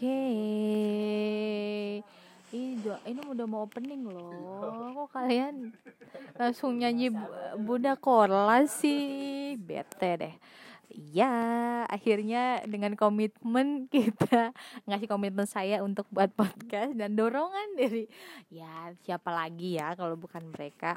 Oke. 0.00 0.16
Ini 2.56 2.80
ini 3.04 3.20
udah 3.20 3.44
mau 3.44 3.68
opening 3.68 4.08
loh. 4.08 4.96
Kok 4.96 5.12
kalian 5.12 5.76
langsung 6.40 6.80
nyanyi 6.80 7.12
Bu- 7.12 7.28
Bunda 7.60 8.00
Korla 8.00 8.64
sih? 8.64 9.60
Bete 9.60 10.10
deh. 10.16 10.34
Ya, 10.88 11.84
akhirnya 11.84 12.64
dengan 12.64 12.96
komitmen 12.96 13.92
kita 13.92 14.56
ngasih 14.88 15.04
komitmen 15.04 15.44
saya 15.44 15.84
untuk 15.84 16.08
buat 16.08 16.32
podcast 16.32 16.96
dan 16.96 17.12
dorongan 17.12 17.76
dari 17.76 18.08
ya 18.48 18.96
siapa 19.04 19.28
lagi 19.28 19.76
ya 19.76 19.92
kalau 20.00 20.16
bukan 20.16 20.48
mereka. 20.48 20.96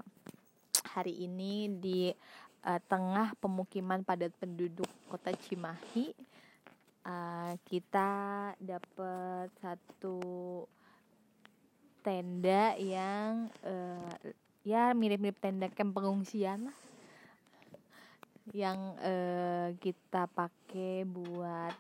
Hari 0.95 1.27
ini 1.27 1.67
di 1.75 2.07
eh, 2.63 2.81
tengah 2.88 3.35
pemukiman 3.35 3.99
padat 4.07 4.31
penduduk 4.39 4.88
kota 5.11 5.35
Cimahi 5.35 6.32
eh, 7.04 7.54
kita 7.67 8.11
dapat 8.59 9.47
satu 9.59 10.19
tenda 12.04 12.75
yang 12.75 13.47
eh, 13.64 14.36
ya 14.64 14.91
mirip-mirip 14.91 15.39
tenda 15.39 15.71
camp 15.71 15.95
pengungsian 15.95 16.71
yang 18.51 18.95
eh, 19.00 19.75
kita 19.79 20.28
pakai 20.31 21.07
buat 21.07 21.75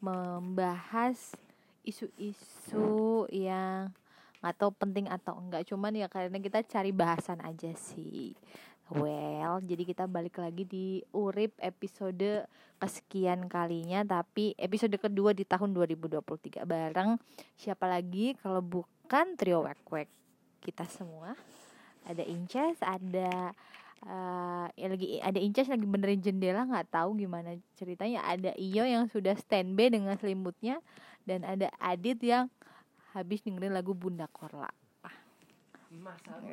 membahas 0.00 1.36
isu-isu 1.84 3.28
yang 3.32 3.92
tahu 4.56 4.70
penting 4.78 5.10
atau 5.10 5.34
enggak. 5.36 5.66
Cuman 5.66 5.90
ya 5.96 6.06
karena 6.06 6.38
kita 6.38 6.62
cari 6.62 6.94
bahasan 6.94 7.42
aja 7.42 7.74
sih 7.74 8.32
well 8.92 9.58
jadi 9.62 9.82
kita 9.82 10.04
balik 10.06 10.38
lagi 10.38 10.62
di 10.62 11.02
urip 11.14 11.54
episode 11.58 12.46
kesekian 12.76 13.48
kalinya 13.48 14.04
tapi 14.04 14.52
episode 14.60 14.94
kedua 15.00 15.32
di 15.32 15.48
tahun 15.48 15.72
2023 15.72 16.62
bareng 16.68 17.16
siapa 17.56 17.88
lagi? 17.88 18.36
Kalau 18.36 18.60
bukan 18.60 19.34
trio 19.40 19.64
wek 19.64 19.80
wek 19.88 20.08
kita 20.60 20.84
semua. 20.86 21.32
Ada 22.06 22.22
Inces 22.22 22.78
ada 22.84 23.50
eh, 24.04 24.66
ya 24.76 24.86
lagi 24.92 25.18
ada 25.24 25.38
Inces 25.40 25.72
lagi 25.72 25.88
benerin 25.88 26.20
jendela 26.20 26.68
nggak 26.68 26.92
tahu 26.92 27.16
gimana 27.16 27.56
ceritanya. 27.80 28.22
Ada 28.28 28.52
Iyo 28.60 28.84
yang 28.84 29.08
sudah 29.08 29.34
standby 29.40 29.88
dengan 29.88 30.14
selimutnya 30.20 30.84
dan 31.24 31.42
ada 31.42 31.72
Adit 31.80 32.20
yang 32.22 32.52
habis 33.16 33.40
dengerin 33.40 33.72
lagu 33.72 33.96
Bunda 33.96 34.28
Korla. 34.28 34.68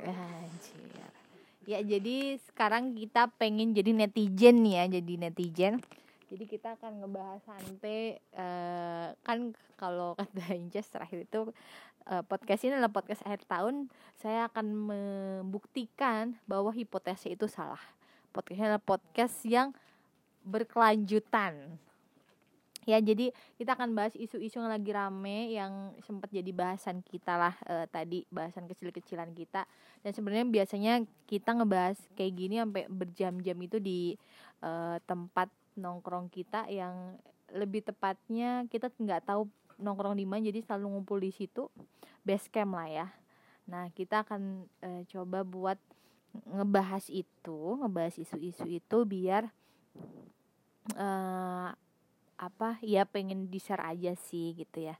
Anjir. 0.08 1.23
Ya 1.64 1.80
jadi 1.80 2.36
sekarang 2.52 2.92
kita 2.96 3.32
pengen 3.40 3.72
jadi 3.72 3.96
netizen 3.96 4.64
nih 4.68 4.74
ya, 4.84 4.86
jadi 5.00 5.14
netizen. 5.28 5.80
Jadi 6.28 6.50
kita 6.50 6.76
akan 6.76 7.06
ngebahas 7.06 7.42
santai 7.46 8.18
eh, 8.18 9.08
kan 9.22 9.54
kalau 9.78 10.18
kata 10.18 10.44
Inces 10.60 10.90
terakhir 10.90 11.30
itu 11.30 11.42
eh, 12.10 12.24
podcast 12.26 12.66
ini 12.66 12.76
adalah 12.76 12.92
podcast 12.92 13.24
akhir 13.24 13.46
tahun. 13.48 13.88
Saya 14.20 14.50
akan 14.50 14.66
membuktikan 14.74 16.36
bahwa 16.50 16.74
hipotesis 16.74 17.38
itu 17.38 17.46
salah. 17.48 17.80
Podcastnya 18.34 18.74
adalah 18.74 18.84
podcast 18.84 19.38
yang 19.46 19.78
berkelanjutan. 20.42 21.78
Ya, 22.84 23.00
jadi 23.00 23.32
kita 23.56 23.80
akan 23.80 23.96
bahas 23.96 24.12
isu-isu 24.20 24.60
yang 24.60 24.72
lagi 24.72 24.92
rame 24.92 25.56
yang 25.56 25.96
sempat 26.04 26.28
jadi 26.32 26.52
bahasan 26.52 27.00
kita 27.00 27.40
lah 27.40 27.56
eh, 27.64 27.88
tadi 27.88 28.28
bahasan 28.28 28.68
kecil-kecilan 28.68 29.32
kita. 29.32 29.64
Dan 30.04 30.12
sebenarnya 30.12 30.48
biasanya 30.48 30.94
kita 31.24 31.56
ngebahas 31.56 31.96
kayak 32.20 32.34
gini 32.36 32.56
sampai 32.60 32.84
berjam-jam 32.92 33.58
itu 33.64 33.78
di 33.80 34.20
eh, 34.60 34.98
tempat 35.08 35.48
nongkrong 35.80 36.28
kita 36.28 36.68
yang 36.70 37.18
lebih 37.54 37.86
tepatnya 37.86 38.66
kita 38.68 38.90
nggak 38.98 39.30
tahu 39.30 39.50
nongkrong 39.78 40.18
di 40.18 40.26
mana 40.26 40.50
jadi 40.50 40.62
selalu 40.62 40.98
ngumpul 40.98 41.18
di 41.22 41.34
situ 41.34 41.70
base 42.28 42.52
camp 42.52 42.76
lah 42.76 42.90
ya. 42.90 43.08
Nah, 43.64 43.88
kita 43.96 44.28
akan 44.28 44.68
eh, 44.84 45.08
coba 45.08 45.48
buat 45.48 45.80
ngebahas 46.34 47.08
itu, 47.08 47.80
ngebahas 47.80 48.20
isu-isu 48.20 48.68
itu 48.68 48.98
biar 49.08 49.48
eh 51.00 51.72
apa 52.38 52.78
ya 52.82 53.06
pengen 53.08 53.48
di 53.48 53.60
share 53.62 53.84
aja 53.84 54.14
sih 54.18 54.58
gitu 54.58 54.90
ya. 54.90 54.96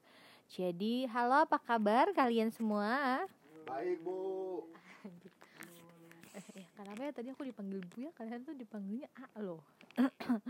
Jadi 0.54 1.10
halo 1.10 1.46
apa 1.46 1.58
kabar 1.58 2.14
kalian 2.14 2.54
semua? 2.54 3.24
Baik 3.66 4.04
bu. 4.06 4.62
eh, 6.36 6.44
ya, 6.62 6.68
kenapa 6.78 7.02
ya? 7.10 7.12
Tadi 7.16 7.28
aku 7.34 7.44
dipanggil 7.48 7.82
bu 7.82 7.98
ya? 8.06 8.12
Kalian 8.14 8.46
tuh 8.46 8.54
dipanggilnya 8.54 9.10
a 9.18 9.40
loh. 9.42 9.62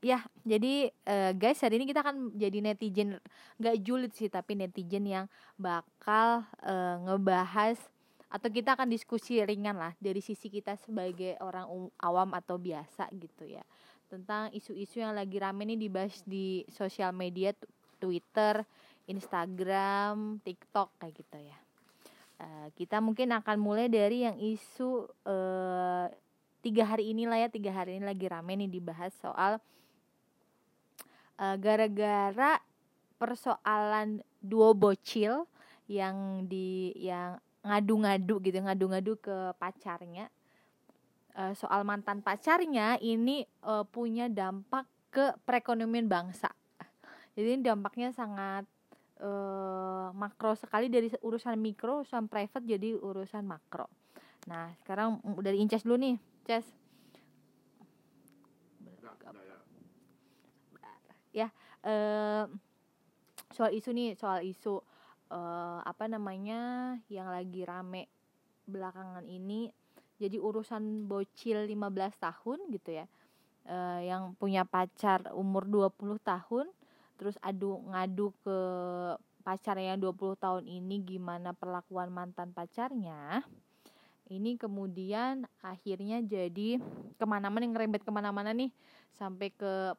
Ya 0.00 0.24
jadi 0.48 0.88
eh, 0.88 1.32
guys 1.36 1.60
hari 1.60 1.76
ini 1.76 1.84
kita 1.84 2.00
akan 2.00 2.32
jadi 2.32 2.64
netizen 2.64 3.20
nggak 3.60 3.84
julid 3.84 4.16
sih 4.16 4.32
tapi 4.32 4.56
netizen 4.56 5.04
yang 5.04 5.28
bakal 5.60 6.48
eh, 6.64 6.96
ngebahas 7.04 7.76
atau 8.32 8.48
kita 8.48 8.78
akan 8.78 8.88
diskusi 8.88 9.44
ringan 9.44 9.76
lah 9.76 9.92
dari 10.00 10.24
sisi 10.24 10.48
kita 10.48 10.80
sebagai 10.80 11.36
orang 11.44 11.68
um- 11.68 11.92
awam 12.00 12.32
atau 12.32 12.56
biasa 12.56 13.12
gitu 13.12 13.44
ya 13.44 13.60
tentang 14.10 14.50
isu-isu 14.50 14.98
yang 14.98 15.14
lagi 15.14 15.38
rame 15.38 15.62
nih 15.62 15.78
dibahas 15.78 16.18
di 16.26 16.66
sosial 16.66 17.14
media 17.14 17.54
Twitter, 18.02 18.66
Instagram, 19.06 20.42
TikTok 20.42 20.90
kayak 20.98 21.14
gitu 21.14 21.38
ya. 21.38 21.58
Eh, 22.42 22.66
kita 22.74 22.98
mungkin 22.98 23.30
akan 23.30 23.56
mulai 23.62 23.86
dari 23.86 24.26
yang 24.26 24.34
isu 24.34 25.06
eh, 25.28 26.06
tiga 26.60 26.84
hari 26.90 27.14
inilah 27.14 27.38
ya 27.38 27.48
tiga 27.52 27.70
hari 27.70 28.02
ini 28.02 28.04
lagi 28.04 28.26
rame 28.26 28.58
nih 28.58 28.70
dibahas 28.72 29.14
soal 29.22 29.62
eh, 31.38 31.56
gara-gara 31.62 32.58
persoalan 33.20 34.24
duo 34.42 34.72
bocil 34.74 35.44
yang 35.86 36.48
di 36.48 36.96
yang 36.96 37.36
ngadu-ngadu 37.60 38.40
gitu 38.40 38.58
ngadu-ngadu 38.64 39.20
ke 39.20 39.52
pacarnya 39.60 40.32
eh, 41.40 41.54
soal 41.56 41.82
mantan 41.88 42.20
pacarnya 42.20 43.00
ini 43.00 43.40
eh, 43.48 43.84
punya 43.88 44.28
dampak 44.28 44.84
ke 45.08 45.32
perekonomian 45.42 46.06
bangsa. 46.06 46.52
Jadi 47.34 47.64
dampaknya 47.64 48.12
sangat 48.12 48.68
eh, 49.18 50.08
makro 50.12 50.52
sekali 50.52 50.92
dari 50.92 51.08
urusan 51.08 51.56
mikro, 51.56 52.04
urusan 52.04 52.28
private 52.28 52.64
jadi 52.68 52.92
urusan 53.00 53.44
makro. 53.48 53.88
Nah 54.46 54.72
sekarang 54.84 55.20
dari 55.40 55.64
Inces 55.64 55.84
dulu 55.84 55.96
nih, 55.96 56.16
Ces. 56.44 56.66
Ya, 61.30 61.46
eh, 61.86 62.44
soal 63.54 63.70
isu 63.78 63.94
nih, 63.94 64.18
soal 64.18 64.42
isu 64.42 64.82
eh, 65.30 65.80
apa 65.86 66.10
namanya 66.10 66.98
yang 67.06 67.30
lagi 67.30 67.62
rame 67.62 68.10
belakangan 68.66 69.22
ini 69.30 69.70
jadi 70.20 70.36
urusan 70.36 71.08
bocil 71.08 71.64
15 71.64 72.20
tahun 72.20 72.58
gitu 72.68 73.00
ya. 73.00 73.08
Eh, 73.70 74.00
yang 74.08 74.34
punya 74.36 74.64
pacar 74.64 75.30
umur 75.36 75.68
20 75.68 76.20
tahun 76.20 76.66
terus 77.20 77.36
adu 77.44 77.84
ngadu 77.92 78.32
ke 78.40 78.58
pacarnya 79.44 79.92
yang 79.94 80.00
20 80.00 80.40
tahun 80.40 80.64
ini 80.64 81.04
gimana 81.04 81.52
perlakuan 81.52 82.08
mantan 82.08 82.50
pacarnya 82.56 83.44
ini 84.32 84.56
kemudian 84.56 85.44
akhirnya 85.60 86.24
jadi 86.24 86.80
ke 87.20 87.24
mana-mana 87.28 87.68
yang 87.68 87.76
ngerembet 87.76 88.00
ke 88.00 88.08
mana-mana 88.08 88.56
nih 88.56 88.72
sampai 89.12 89.52
ke 89.52 89.92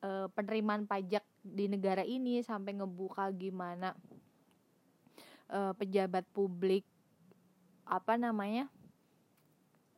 eh, 0.00 0.26
penerimaan 0.32 0.88
pajak 0.88 1.22
di 1.44 1.68
negara 1.68 2.08
ini 2.08 2.40
sampai 2.40 2.80
ngebuka 2.80 3.28
gimana 3.36 3.92
eh, 5.52 5.72
pejabat 5.76 6.24
publik 6.32 6.88
apa 7.84 8.16
namanya 8.16 8.72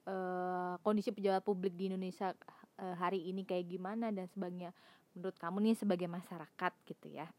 eh, 0.09 0.75
kondisi 0.81 1.11
pejabat 1.11 1.43
publik 1.45 1.75
di 1.77 1.93
Indonesia 1.93 2.33
eh, 2.81 2.97
hari 2.97 3.25
ini 3.29 3.45
kayak 3.45 3.69
gimana 3.69 4.13
dan 4.15 4.29
sebagainya. 4.31 4.71
Menurut 5.15 5.37
kamu 5.39 5.57
nih 5.63 5.77
sebagai 5.79 6.09
masyarakat 6.11 6.73
gitu 6.91 7.07
ya 7.07 7.31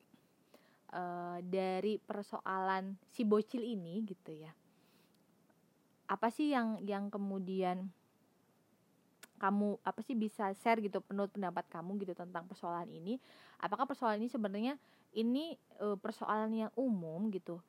Eh, 0.95 1.39
dari 1.43 1.99
persoalan 1.99 2.95
si 3.11 3.27
bocil 3.27 3.67
ini 3.67 3.99
gitu 4.07 4.31
ya 4.31 4.47
apa 6.07 6.31
sih 6.31 6.55
yang 6.55 6.79
yang 6.87 7.11
kemudian 7.11 7.91
kamu 9.35 9.75
apa 9.83 9.99
sih 10.07 10.15
bisa 10.15 10.55
share 10.55 10.79
gitu 10.79 11.03
menurut 11.11 11.35
pendapat 11.35 11.67
kamu 11.67 11.99
gitu 11.99 12.15
tentang 12.15 12.47
persoalan 12.47 12.87
ini? 12.87 13.19
Apakah 13.59 13.83
persoalan 13.83 14.23
ini 14.23 14.31
sebenarnya 14.31 14.79
ini 15.11 15.59
eh, 15.83 15.97
persoalan 15.99 16.55
yang 16.55 16.71
umum 16.79 17.27
gitu 17.27 17.59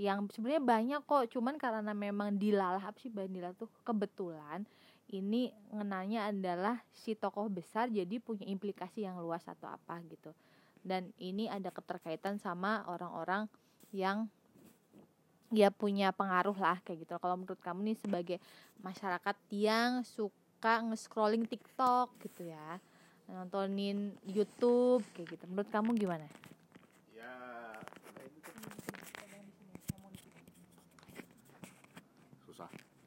yang 0.00 0.24
sebenarnya 0.32 0.64
banyak 0.64 1.00
kok 1.04 1.28
cuman 1.32 1.60
karena 1.60 1.92
memang 1.92 2.34
dilalah 2.40 2.80
apa 2.80 2.96
sih 2.96 3.12
Bandila 3.12 3.52
tuh 3.52 3.68
kebetulan 3.84 4.64
ini 5.12 5.52
ngenanya 5.68 6.32
adalah 6.32 6.80
si 6.96 7.12
tokoh 7.12 7.52
besar 7.52 7.92
jadi 7.92 8.16
punya 8.16 8.48
implikasi 8.48 9.04
yang 9.04 9.20
luas 9.20 9.44
atau 9.44 9.68
apa 9.68 10.00
gitu. 10.08 10.32
Dan 10.80 11.12
ini 11.20 11.52
ada 11.52 11.68
keterkaitan 11.68 12.40
sama 12.40 12.80
orang-orang 12.88 13.44
yang 13.92 14.24
ya 15.52 15.68
punya 15.68 16.16
pengaruh 16.16 16.56
lah 16.56 16.80
kayak 16.80 17.04
gitu. 17.04 17.12
Kalau 17.20 17.36
menurut 17.36 17.60
kamu 17.60 17.92
nih 17.92 17.98
sebagai 18.00 18.38
masyarakat 18.80 19.36
yang 19.52 20.00
suka 20.00 20.80
nge-scrolling 20.80 21.44
TikTok 21.44 22.16
gitu 22.24 22.48
ya 22.48 22.80
nontonin 23.32 24.12
YouTube 24.28 25.00
kayak 25.16 25.38
gitu 25.38 25.44
menurut 25.48 25.68
kamu 25.72 25.96
gimana 25.96 26.26
Ya 27.16 27.32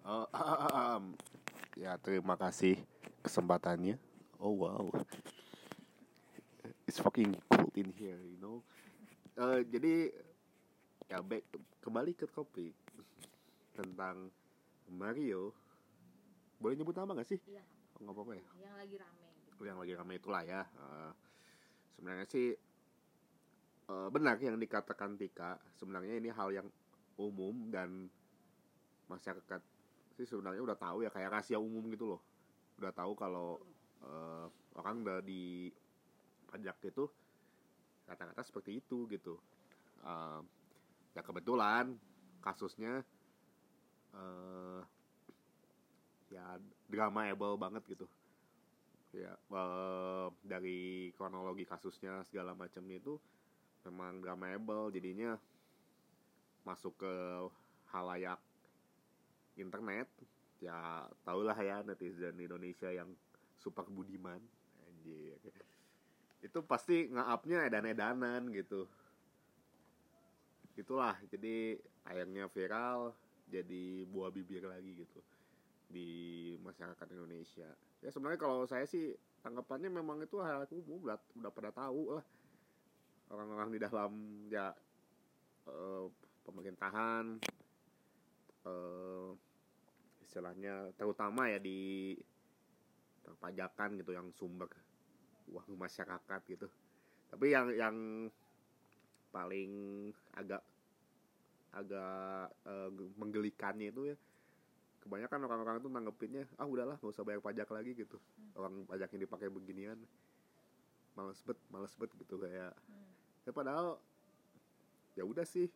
Oh, 0.05 0.29
ya 1.81 1.97
terima 1.97 2.37
kasih 2.37 2.77
kesempatannya. 3.25 3.97
Oh 4.37 4.53
wow, 4.53 4.85
it's 6.85 7.01
fucking 7.01 7.33
cold 7.49 7.73
in 7.73 7.89
here, 7.89 8.21
you 8.21 8.37
know. 8.37 8.61
Eh, 9.33 9.65
jadi 9.65 10.13
ya 11.09 11.25
back 11.25 11.49
kembali 11.81 12.13
ke 12.13 12.29
topik 12.29 12.77
tentang 13.73 14.29
Mario. 14.93 15.57
Boleh 16.61 16.77
nyebut 16.77 16.93
nama 16.93 17.17
gak 17.17 17.25
sih? 17.25 17.41
Iya. 17.49 17.65
Oh, 17.97 18.05
nggak 18.05 18.13
apa-apa 18.13 18.33
ya. 18.37 18.45
Yang 18.61 18.75
lagi 18.77 18.95
rame. 19.01 19.25
Gitu. 19.41 19.61
yang 19.65 19.79
lagi 19.79 19.93
ramai 19.95 20.15
itulah 20.19 20.43
ya 20.45 20.61
Eh, 20.69 21.11
sebenarnya 21.97 22.25
sih 22.29 22.53
eh, 23.89 24.07
benar 24.13 24.37
yang 24.37 24.61
dikatakan 24.61 25.17
Tika 25.17 25.57
sebenarnya 25.81 26.13
ini 26.21 26.29
hal 26.29 26.53
yang 26.53 26.69
umum 27.17 27.73
dan 27.73 28.05
masyarakat 29.09 29.74
sih 30.15 30.23
sebenarnya 30.23 30.63
udah 30.63 30.77
tahu 30.79 31.03
ya 31.03 31.11
kayak 31.11 31.39
rahasia 31.39 31.59
umum 31.59 31.83
gitu 31.91 32.15
loh. 32.15 32.21
Udah 32.79 32.91
tahu 32.95 33.11
kalau 33.19 33.59
eh, 34.03 34.47
orang 34.79 35.03
udah 35.03 35.19
di 35.19 35.67
pajak 36.47 36.79
itu 36.87 37.05
kata-kata 38.07 38.41
seperti 38.47 38.79
itu 38.79 39.05
gitu. 39.11 39.35
Eh, 40.03 40.41
ya 41.15 41.21
kebetulan 41.23 41.95
kasusnya 42.39 43.03
eh 44.15 44.81
ya 46.31 46.55
dramaable 46.87 47.59
banget 47.59 47.83
gitu. 47.91 48.07
Ya 49.11 49.35
eh, 49.35 50.27
dari 50.47 51.11
kronologi 51.19 51.67
kasusnya 51.67 52.23
segala 52.31 52.55
macamnya 52.55 52.99
itu 53.03 53.19
memang 53.83 54.23
dramaable 54.23 54.95
jadinya 54.95 55.35
masuk 56.65 56.97
ke 56.97 57.13
halayak 57.93 58.41
internet 59.57 60.07
ya 60.63 61.03
tahulah 61.27 61.57
ya 61.59 61.83
netizen 61.83 62.39
Indonesia 62.39 62.89
yang 62.91 63.11
super 63.59 63.87
budiman. 63.87 64.39
Anjir 64.87 65.39
itu 66.45 66.59
pasti 66.61 67.09
nge-upnya 67.09 67.65
edan-edanan 67.65 68.45
gitu. 68.53 68.85
Itulah 70.77 71.17
jadi 71.33 71.73
ayamnya 72.05 72.45
viral 72.45 73.17
jadi 73.49 74.05
buah 74.05 74.29
bibir 74.29 74.69
lagi 74.69 74.93
gitu 74.93 75.21
di 75.89 76.09
masyarakat 76.61 77.07
Indonesia. 77.17 77.69
Ya 78.05 78.09
sebenarnya 78.13 78.41
kalau 78.41 78.69
saya 78.69 78.85
sih 78.85 79.17
tanggapannya 79.41 79.89
memang 79.89 80.21
itu 80.21 80.37
hal 80.37 80.69
umum 80.69 81.01
udah, 81.09 81.17
udah 81.41 81.51
pada 81.53 81.73
tahu 81.73 82.21
lah. 82.21 82.25
Orang-orang 83.33 83.69
di 83.73 83.79
dalam 83.81 84.11
ya 84.53 84.69
eh, 85.65 86.05
pemerintahan 86.45 87.41
eh, 88.65 89.29
istilahnya 90.25 90.91
terutama 90.97 91.47
ya 91.47 91.61
di 91.61 92.13
perpajakan 93.25 93.97
gitu 94.01 94.11
yang 94.13 94.29
sumber 94.33 94.69
uang 95.49 95.77
masyarakat 95.77 96.41
gitu. 96.49 96.67
Tapi 97.29 97.45
yang 97.53 97.67
yang 97.73 97.97
paling 99.29 99.71
agak 100.37 100.61
agak 101.75 102.49
eh, 102.65 102.89
menggelikannya 103.19 103.91
itu 103.91 104.15
ya 104.15 104.17
kebanyakan 105.05 105.45
orang-orang 105.45 105.77
tuh 105.85 105.91
nanggepinnya 105.93 106.49
ah 106.57 106.65
udahlah 106.65 106.97
nggak 106.97 107.13
usah 107.13 107.21
bayar 107.21 107.41
pajak 107.43 107.69
lagi 107.69 107.93
gitu. 107.93 108.17
Orang 108.57 108.89
pajak 108.89 109.13
yang 109.13 109.29
dipakai 109.29 109.53
beginian 109.53 109.99
males 111.15 111.39
bet 111.45 111.59
males 111.69 111.93
bet 111.95 112.09
gitu 112.17 112.41
kayak. 112.41 112.73
Ya 113.45 113.51
padahal 113.53 114.01
ya 115.13 115.23
udah 115.23 115.45
sih 115.45 115.69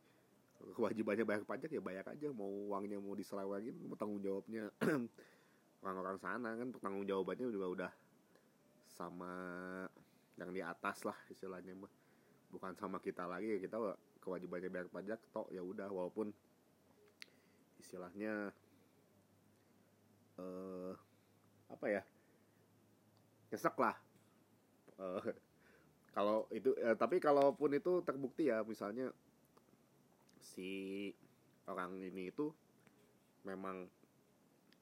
kewajibannya 0.59 1.23
bayar 1.23 1.43
pajak 1.47 1.71
ya 1.71 1.81
bayar 1.81 2.05
aja. 2.11 2.27
Mau 2.31 2.71
uangnya 2.71 2.99
mau 2.99 3.15
diselewengin 3.15 3.75
mau 3.87 3.95
tanggung 3.95 4.19
jawabnya. 4.19 4.69
Orang-orang 5.85 6.19
sana 6.19 6.49
kan 6.59 6.67
tanggung 6.83 7.07
jawabannya 7.07 7.47
juga 7.47 7.67
udah 7.71 7.91
sama 8.91 9.31
yang 10.35 10.51
di 10.51 10.59
atas 10.59 11.07
lah 11.07 11.15
istilahnya 11.31 11.75
mah. 11.75 11.91
Bukan 12.51 12.75
sama 12.75 12.99
kita 12.99 13.29
lagi 13.29 13.55
ya 13.55 13.59
kita 13.63 13.77
kewajibannya 14.19 14.69
bayar 14.71 14.87
pajak 14.91 15.19
tok 15.31 15.47
ya 15.51 15.63
udah. 15.63 15.87
Walaupun 15.87 16.35
istilahnya 17.79 18.51
eh 20.39 20.93
apa 21.69 21.85
ya 21.87 22.03
nyesek 23.49 23.75
lah. 23.79 23.95
Eh, 24.99 25.21
kalau 26.15 26.45
itu 26.51 26.75
eh, 26.75 26.95
tapi 26.99 27.23
kalaupun 27.23 27.71
itu 27.77 28.03
terbukti 28.03 28.51
ya 28.51 28.65
misalnya 28.67 29.13
si 30.49 30.69
orang 31.69 32.01
ini 32.01 32.33
itu 32.33 32.49
memang 33.45 33.85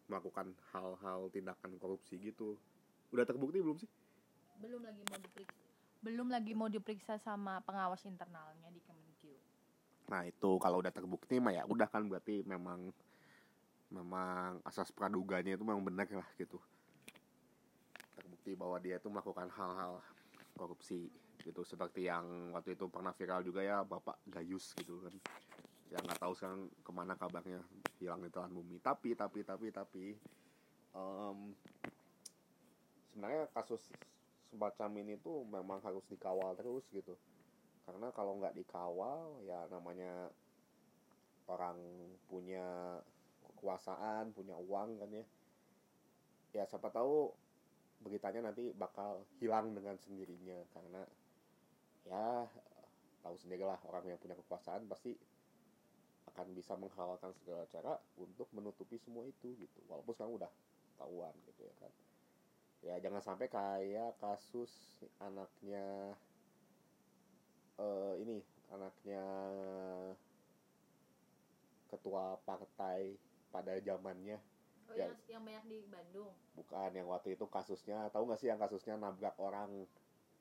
melakukan 0.08 0.56
hal-hal 0.72 1.28
tindakan 1.36 1.75
korupsi 1.75 2.16
gitu 2.24 2.56
udah 3.12 3.28
terbukti 3.28 3.60
belum 3.60 3.78
sih 3.80 3.92
Belum 4.58 4.81
lagi 4.81 5.06
mau 5.06 5.22
diperiksa. 5.22 5.62
Belum 6.02 6.28
lagi 6.34 6.52
mau 6.58 6.66
diperiksa 6.66 7.14
sama 7.22 7.62
pengawas 7.62 8.02
internalnya 8.10 8.74
di 8.74 8.81
Kemenkyu. 8.81 9.36
nah 10.08 10.24
itu 10.24 10.56
kalau 10.64 10.80
udah 10.80 10.90
terbukti 10.90 11.36
mah 11.38 11.52
ya 11.52 11.68
udah 11.68 11.86
kan 11.92 12.08
berarti 12.08 12.40
memang 12.48 12.96
memang 13.92 14.63
asas 14.63 14.88
praduganya 14.96 15.60
itu 15.60 15.68
memang 15.68 15.84
benar 15.84 16.08
lah 16.08 16.28
gitu 16.40 16.56
terbukti 18.16 18.56
bahwa 18.56 18.80
dia 18.80 19.04
itu 19.04 19.12
melakukan 19.12 19.52
hal-hal 19.52 20.00
korupsi 20.56 21.12
gitu. 21.48 21.64
Seperti 21.64 22.12
yang 22.12 22.52
waktu 22.52 22.76
itu 22.76 22.92
pernah 22.92 23.16
viral 23.16 23.42
juga 23.42 23.64
ya 23.64 23.82
bapak 23.88 24.20
Gayus 24.28 24.76
gitu 24.76 25.00
kan. 25.00 25.16
Yang 25.88 26.02
nggak 26.04 26.20
tahu 26.20 26.34
sekarang 26.36 26.62
ke 26.84 26.92
mana 26.92 27.14
kabarnya 27.16 27.64
hilang 28.04 28.20
di 28.20 28.30
telan 28.30 28.52
bumi. 28.52 28.78
Tapi 28.84 29.16
tapi 29.16 29.48
tapi 29.48 29.72
tapi 29.72 30.06
em, 30.92 31.38
sebenarnya 33.10 33.48
kasus 33.56 33.82
semacam 34.52 34.90
ini 35.04 35.16
tuh 35.20 35.48
memang 35.48 35.80
harus 35.82 36.04
dikawal 36.12 36.54
terus 36.60 36.84
gitu. 36.92 37.16
Karena 37.88 38.12
kalau 38.12 38.36
nggak 38.36 38.56
dikawal 38.60 39.48
ya 39.48 39.64
namanya 39.72 40.28
orang 41.48 41.80
punya 42.28 43.00
kekuasaan 43.48 44.36
punya 44.36 44.60
uang 44.60 45.00
kan 45.00 45.10
ya. 45.10 45.26
Ya 46.52 46.64
siapa 46.68 46.92
tahu 46.92 47.32
beritanya 48.04 48.52
nanti 48.52 48.70
bakal 48.78 49.26
hilang 49.42 49.74
dengan 49.74 49.98
sendirinya 49.98 50.62
karena 50.74 51.02
ya 52.07 52.48
tahu 53.21 53.36
sendirilah 53.36 53.80
orang 53.86 54.07
yang 54.07 54.19
punya 54.19 54.36
kekuasaan 54.39 54.88
pasti 54.88 55.12
akan 56.27 56.55
bisa 56.55 56.79
menghalalkan 56.79 57.34
segala 57.36 57.67
cara 57.67 57.93
untuk 58.15 58.48
menutupi 58.55 58.96
semua 58.96 59.27
itu 59.27 59.51
gitu 59.58 59.79
walaupun 59.88 60.13
sekarang 60.15 60.36
udah 60.38 60.51
tahuan 60.96 61.34
gitu 61.43 61.62
ya 61.65 61.75
kan 61.82 61.91
ya 62.86 62.96
jangan 63.01 63.20
sampai 63.20 63.48
kayak 63.50 64.15
kasus 64.22 64.72
anaknya 65.20 66.13
eh 67.77 68.13
ini 68.22 68.38
anaknya 68.72 69.24
ketua 71.88 72.38
partai 72.43 73.15
pada 73.51 73.75
zamannya 73.79 74.39
Oh, 74.88 74.96
Ya. 74.96 75.12
yang, 75.12 75.20
yang 75.27 75.43
banyak 75.43 75.65
di 75.67 75.79
Bandung. 75.91 76.32
bukan 76.55 76.89
yang 76.96 77.12
waktu 77.12 77.36
itu 77.36 77.43
kasusnya 77.51 78.08
tahu 78.08 78.24
nggak 78.24 78.39
sih 78.39 78.48
yang 78.48 78.55
kasusnya 78.55 78.96
nabrak 78.96 79.36
orang 79.36 79.84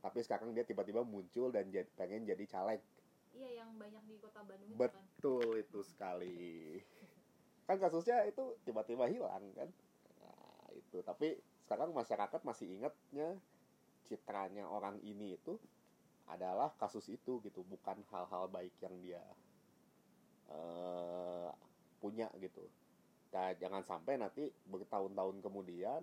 tapi 0.07 0.23
sekarang 0.23 0.55
dia 0.55 0.63
tiba-tiba 0.63 1.03
muncul 1.03 1.51
dan 1.51 1.67
jadi, 1.67 1.91
pengen 1.99 2.23
jadi 2.23 2.47
caleg. 2.47 2.79
Iya, 3.35 3.67
yang 3.67 3.75
banyak 3.75 4.07
di 4.07 4.15
kota 4.23 4.39
Bandung 4.47 4.71
itu 4.71 4.79
kan. 4.79 4.87
betul 4.87 5.47
itu 5.59 5.81
sekali. 5.83 6.79
Kan 7.67 7.83
kasusnya 7.83 8.23
itu 8.31 8.55
tiba-tiba 8.63 9.11
hilang 9.11 9.51
kan? 9.59 9.67
Nah, 10.23 10.71
itu. 10.79 11.03
Tapi 11.03 11.35
sekarang 11.67 11.91
masyarakat 11.91 12.39
masih 12.47 12.79
ingatnya 12.79 13.35
citranya 14.07 14.71
orang 14.71 15.03
ini 15.03 15.35
itu 15.35 15.59
adalah 16.31 16.71
kasus 16.79 17.11
itu 17.11 17.43
gitu. 17.43 17.67
Bukan 17.67 18.07
hal-hal 18.15 18.47
baik 18.47 18.79
yang 18.79 18.95
dia 19.03 19.25
eh, 20.55 21.51
punya 21.99 22.31
gitu. 22.39 22.63
Nah, 23.35 23.51
jangan 23.59 23.83
sampai 23.83 24.23
nanti 24.23 24.55
bertahun-tahun 24.71 25.43
kemudian 25.43 26.03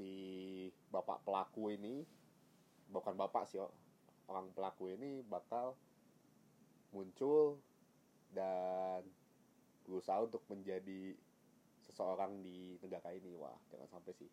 si 0.00 0.72
bapak 0.88 1.20
pelaku 1.28 1.76
ini 1.76 2.08
bukan 2.88 3.12
bapak 3.20 3.44
sih 3.44 3.60
orang 4.32 4.48
pelaku 4.56 4.96
ini 4.96 5.20
bakal 5.28 5.76
muncul 6.96 7.60
dan 8.32 9.04
berusaha 9.84 10.24
untuk 10.24 10.40
menjadi 10.48 11.12
seseorang 11.84 12.40
di 12.40 12.80
negara 12.80 13.12
ini. 13.12 13.36
Wah 13.36 13.52
jangan 13.68 13.90
sampai 13.92 14.16
sih. 14.16 14.30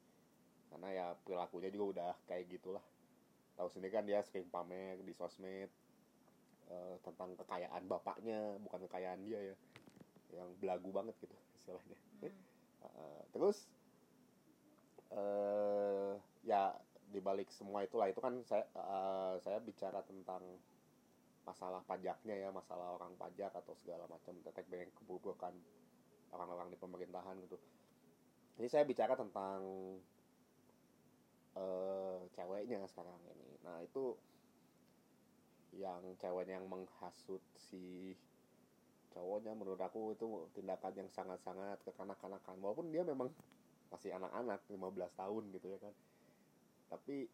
Karena 0.71 0.87
ya 0.93 1.07
perilakunya 1.19 1.69
juga 1.73 1.85
udah 1.99 2.13
kayak 2.29 2.47
gitulah. 2.47 2.85
Tahu 3.59 3.67
sendiri 3.67 3.91
kan 3.91 4.05
dia 4.05 4.21
sering 4.23 4.47
pamer 4.47 5.01
di 5.01 5.11
sosmed 5.11 5.67
eh, 6.69 6.95
tentang 7.01 7.33
kekayaan 7.35 7.83
bapaknya 7.89 8.55
bukan 8.61 8.85
kekayaan 8.85 9.19
dia 9.25 9.53
ya. 9.53 9.55
Yang 10.31 10.49
belagu 10.63 10.89
banget 10.95 11.17
gitu 11.19 11.35
istilahnya. 11.59 11.99
Hmm. 12.23 12.31
Uh, 12.77 13.25
terus 13.33 13.65
eh 15.13 16.13
ya 16.43 16.75
dibalik 17.11 17.47
semua 17.51 17.83
itulah. 17.87 18.07
Itu 18.11 18.19
kan 18.19 18.43
saya 18.43 18.65
eh, 18.75 19.35
saya 19.43 19.59
bicara 19.63 20.03
tentang 20.03 20.43
masalah 21.47 21.79
pajaknya 21.87 22.35
ya 22.35 22.49
masalah 22.51 22.99
orang 22.99 23.15
pajak 23.15 23.55
atau 23.55 23.71
segala 23.79 24.03
macam 24.11 24.35
tetek 24.43 24.67
bengek 24.67 24.91
kebubukan 24.99 25.55
orang-orang 26.35 26.67
di 26.67 26.77
pemerintahan 26.79 27.39
gitu. 27.47 27.55
Ini 28.59 28.67
saya 28.67 28.83
bicara 28.83 29.15
tentang 29.15 29.61
eh 31.55 32.19
ceweknya 32.35 32.83
sekarang 32.91 33.15
ini. 33.31 33.49
Nah 33.63 33.79
itu 33.79 34.19
yang 35.77 36.01
ceweknya 36.19 36.59
yang 36.59 36.67
menghasut 36.67 37.43
si 37.55 38.11
cowoknya 39.13 39.55
menurut 39.57 39.81
aku 39.81 40.13
itu 40.13 40.25
tindakan 40.53 40.93
yang 40.93 41.09
sangat-sangat 41.09 41.79
kekanak-kanakan. 41.87 42.55
Walaupun 42.61 42.91
dia 42.93 43.01
memang 43.07 43.31
masih 43.91 44.11
anak-anak 44.15 44.59
15 44.67 45.19
tahun 45.19 45.43
gitu 45.55 45.67
ya 45.71 45.79
kan. 45.79 45.93
Tapi 46.91 47.27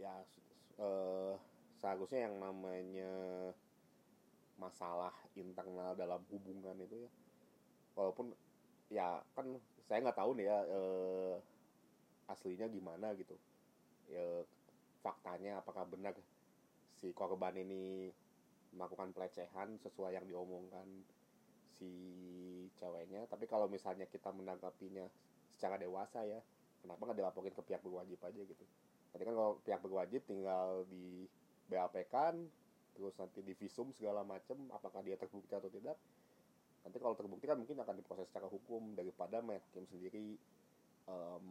ya 0.00 0.14
eh, 0.80 1.34
seharusnya 1.78 2.30
yang 2.30 2.36
namanya 2.40 3.12
masalah 4.60 5.12
internal 5.34 5.96
dalam 5.96 6.22
hubungan 6.30 6.76
itu 6.84 7.08
ya 7.08 7.10
walaupun 7.98 8.30
ya 8.92 9.18
kan 9.34 9.58
saya 9.88 10.04
nggak 10.04 10.18
tahu 10.18 10.36
nih 10.38 10.46
ya 10.48 10.58
eh, 10.68 11.34
aslinya 12.28 12.66
gimana 12.68 13.12
gitu. 13.16 13.36
Ya 14.08 14.44
faktanya 15.02 15.58
apakah 15.60 15.84
benar 15.88 16.14
si 16.96 17.10
korban 17.10 17.58
ini 17.58 18.14
melakukan 18.72 19.12
pelecehan 19.12 19.76
sesuai 19.82 20.16
yang 20.16 20.24
diomongkan 20.24 20.86
si 21.78 21.90
ceweknya. 22.76 23.24
Tapi 23.28 23.44
kalau 23.46 23.66
misalnya 23.66 24.08
kita 24.08 24.32
menanggapinya 24.32 25.06
secara 25.56 25.76
dewasa 25.78 26.24
ya 26.26 26.40
kenapa 26.82 27.06
nggak 27.06 27.18
dilaporin 27.22 27.54
ke 27.54 27.62
pihak 27.62 27.80
berwajib 27.86 28.18
aja 28.20 28.40
gitu? 28.42 28.64
Nanti 29.14 29.22
kan 29.22 29.34
kalau 29.36 29.52
pihak 29.62 29.80
berwajib 29.80 30.20
tinggal 30.26 30.82
di 30.90 31.28
BAP 31.70 31.94
kan 32.10 32.34
terus 32.92 33.16
nanti 33.16 33.40
di 33.40 33.56
visum 33.56 33.88
segala 33.96 34.20
macem 34.20 34.58
apakah 34.74 35.00
dia 35.00 35.16
terbukti 35.16 35.54
atau 35.54 35.70
tidak? 35.70 35.96
Nanti 36.82 36.98
kalau 36.98 37.14
terbukti 37.14 37.46
kan 37.46 37.56
mungkin 37.56 37.78
akan 37.78 37.94
diproses 37.94 38.26
secara 38.28 38.50
hukum 38.50 38.98
daripada 38.98 39.38
main 39.38 39.62
sendiri 39.70 40.34
em, 41.06 41.46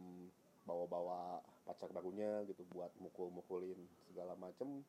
bawa-bawa 0.62 1.42
pacar 1.66 1.90
barunya 1.90 2.44
gitu 2.46 2.62
buat 2.70 2.92
mukul-mukulin 3.00 3.80
segala 4.12 4.36
macem. 4.36 4.84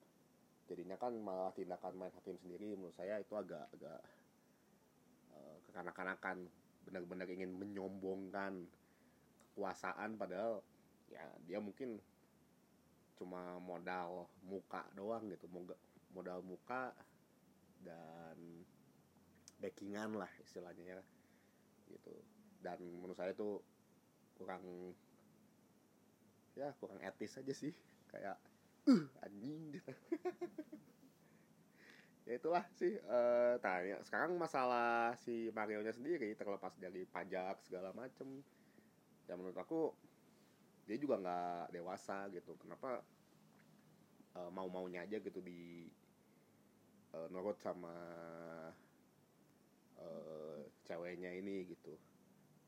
Jadinya 0.68 1.00
kan 1.00 1.16
malah 1.16 1.56
tindakan 1.56 1.96
main 1.96 2.14
hakim 2.14 2.38
sendiri 2.44 2.76
menurut 2.76 2.96
saya 2.96 3.20
itu 3.20 3.34
agak 3.36 3.68
agak 3.80 4.00
kekanak-kanakan 5.74 6.46
benar-benar 6.86 7.26
ingin 7.34 7.50
menyombongkan 7.58 8.70
kekuasaan 9.58 10.14
padahal 10.22 10.62
ya 11.10 11.26
dia 11.50 11.58
mungkin 11.58 11.98
cuma 13.18 13.58
modal 13.58 14.30
muka 14.46 14.86
doang 14.94 15.34
gitu. 15.34 15.50
Modal 16.14 16.46
muka 16.46 16.94
dan 17.82 18.38
backingan 19.58 20.14
lah 20.14 20.30
istilahnya 20.46 20.94
ya 20.94 21.02
gitu. 21.90 22.14
Dan 22.62 22.78
menurut 23.02 23.18
saya 23.18 23.34
itu 23.34 23.58
kurang 24.38 24.94
ya 26.54 26.70
kurang 26.78 27.02
etis 27.02 27.42
aja 27.42 27.54
sih. 27.58 27.74
Kayak 28.14 28.38
uh 28.86 29.06
anjing. 29.26 29.74
gitu. 29.74 29.90
ya 32.24 32.34
itulah 32.40 32.64
sih 32.80 32.94
eh 32.96 33.56
tanya. 33.60 34.00
Sekarang 34.08 34.32
masalah 34.40 35.16
si 35.20 35.52
Mario 35.52 35.84
nya 35.84 35.92
sendiri 35.92 36.32
terlepas 36.40 36.74
dari 36.80 37.04
pajak 37.04 37.60
segala 37.64 37.92
macem 37.92 38.40
ya 39.28 39.34
menurut 39.40 39.56
aku 39.56 39.92
dia 40.88 40.98
juga 41.00 41.16
nggak 41.20 41.76
dewasa 41.76 42.28
gitu. 42.32 42.56
Kenapa 42.60 43.04
eh, 44.40 44.50
mau 44.52 44.68
maunya 44.72 45.04
aja 45.06 45.18
gitu 45.20 45.40
di 45.44 45.88
eh, 47.16 47.28
nurut 47.32 47.58
sama 47.60 47.94
eh, 50.00 50.60
ceweknya 50.88 51.32
ini 51.36 51.68
gitu. 51.68 51.94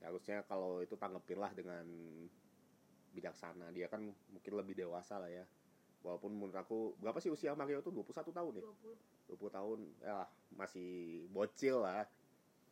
Ya, 0.03 0.11
harusnya 0.11 0.43
kalau 0.43 0.83
itu 0.83 0.95
tanggepin 0.99 1.39
lah 1.39 1.51
dengan 1.55 1.85
bijaksana. 3.15 3.71
Dia 3.71 3.87
kan 3.87 4.11
mungkin 4.31 4.53
lebih 4.59 4.75
dewasa 4.75 5.15
lah 5.23 5.31
ya 5.31 5.45
walaupun 6.05 6.37
menurut 6.37 6.53
aku 6.53 6.93
berapa 7.01 7.17
sih 7.17 7.33
usia 7.33 7.57
Mario 7.57 7.81
tuh? 7.81 7.89
21 7.89 8.29
tahun 8.29 8.61
ya? 8.61 8.63
20 9.33 9.41
20 9.41 9.57
tahun 9.57 9.79
ya 10.05 10.17
masih 10.53 11.25
bocil 11.33 11.81
lah. 11.81 12.05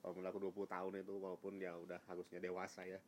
Kalau 0.06 0.14
menurut 0.14 0.54
aku 0.54 0.70
20 0.70 0.76
tahun 0.78 0.92
itu 1.02 1.14
walaupun 1.18 1.54
ya 1.58 1.74
udah 1.82 1.98
harusnya 2.06 2.38
dewasa 2.38 2.86
ya. 2.86 3.02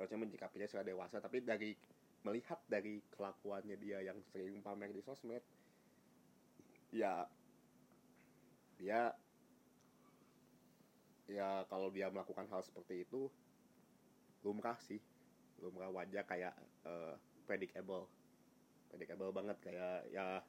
Harusnya 0.00 0.18
menyikapinya 0.24 0.64
secara 0.64 0.88
dewasa 0.88 1.20
tapi 1.20 1.44
dari 1.44 1.76
melihat 2.24 2.56
dari 2.64 3.04
kelakuannya 3.12 3.76
dia 3.76 4.00
yang 4.00 4.16
sering 4.32 4.60
pamer 4.64 4.92
di 4.92 5.00
sosmed 5.00 5.40
ya 6.92 7.24
dia 8.76 9.12
ya 11.30 11.64
kalau 11.68 11.88
dia 11.92 12.08
melakukan 12.08 12.48
hal 12.48 12.64
seperti 12.64 13.04
itu 13.04 13.28
lumrah 14.40 14.80
sih. 14.80 14.98
Lumrah 15.60 15.92
wajah 15.92 16.24
kayak 16.24 16.56
eh, 16.88 17.14
predictable 17.44 18.08
predictable 18.90 19.30
banget 19.30 19.56
kayak 19.62 20.10
ya 20.10 20.42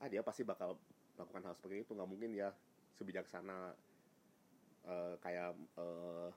ah 0.00 0.08
dia 0.08 0.24
pasti 0.24 0.42
bakal 0.42 0.80
melakukan 1.14 1.44
hal 1.46 1.54
seperti 1.54 1.84
itu. 1.84 1.92
Nggak 1.92 2.10
mungkin 2.10 2.30
ya 2.34 2.50
sebijaksana 2.96 3.76
eh, 4.88 5.14
kayak 5.20 5.52
eh, 5.78 6.28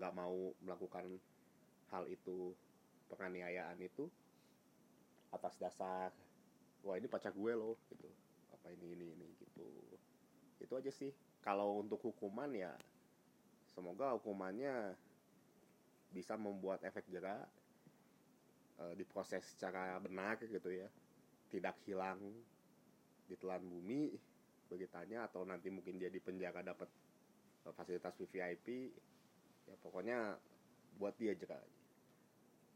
nggak 0.00 0.12
mau 0.16 0.52
melakukan 0.64 1.06
hal 1.92 2.04
itu 2.08 2.52
penganiayaan 3.08 3.80
itu 3.80 4.08
atas 5.32 5.56
dasar 5.60 6.12
wah 6.84 6.96
ini 6.96 7.06
pacar 7.10 7.36
gue 7.36 7.52
loh 7.52 7.76
gitu. 7.92 8.08
Apa 8.54 8.72
ini 8.72 8.96
ini 8.96 9.06
ini 9.12 9.28
gitu. 9.44 9.68
Itu 10.58 10.72
aja 10.74 10.90
sih. 10.90 11.12
Kalau 11.44 11.80
untuk 11.80 12.02
hukuman 12.02 12.50
ya 12.52 12.72
semoga 13.72 14.16
hukumannya 14.18 14.96
bisa 16.10 16.34
membuat 16.34 16.82
efek 16.82 17.04
jerak 17.12 17.46
eh, 18.82 18.94
diproses 18.98 19.44
secara 19.44 19.98
benar 20.02 20.38
gitu 20.42 20.70
ya. 20.70 20.88
Tidak 21.48 21.76
hilang 21.88 22.20
ditelan 23.28 23.60
bumi 23.64 24.12
beritanya 24.68 25.24
atau 25.28 25.44
nanti 25.48 25.72
mungkin 25.72 25.96
dia 25.96 26.12
di 26.12 26.20
penjara 26.20 26.60
dapat 26.60 26.88
eh, 27.68 27.72
fasilitas 27.72 28.16
VVIP 28.16 28.68
ya 29.68 29.76
pokoknya 29.84 30.36
buat 30.96 31.12
dia 31.20 31.36
aja 31.36 31.60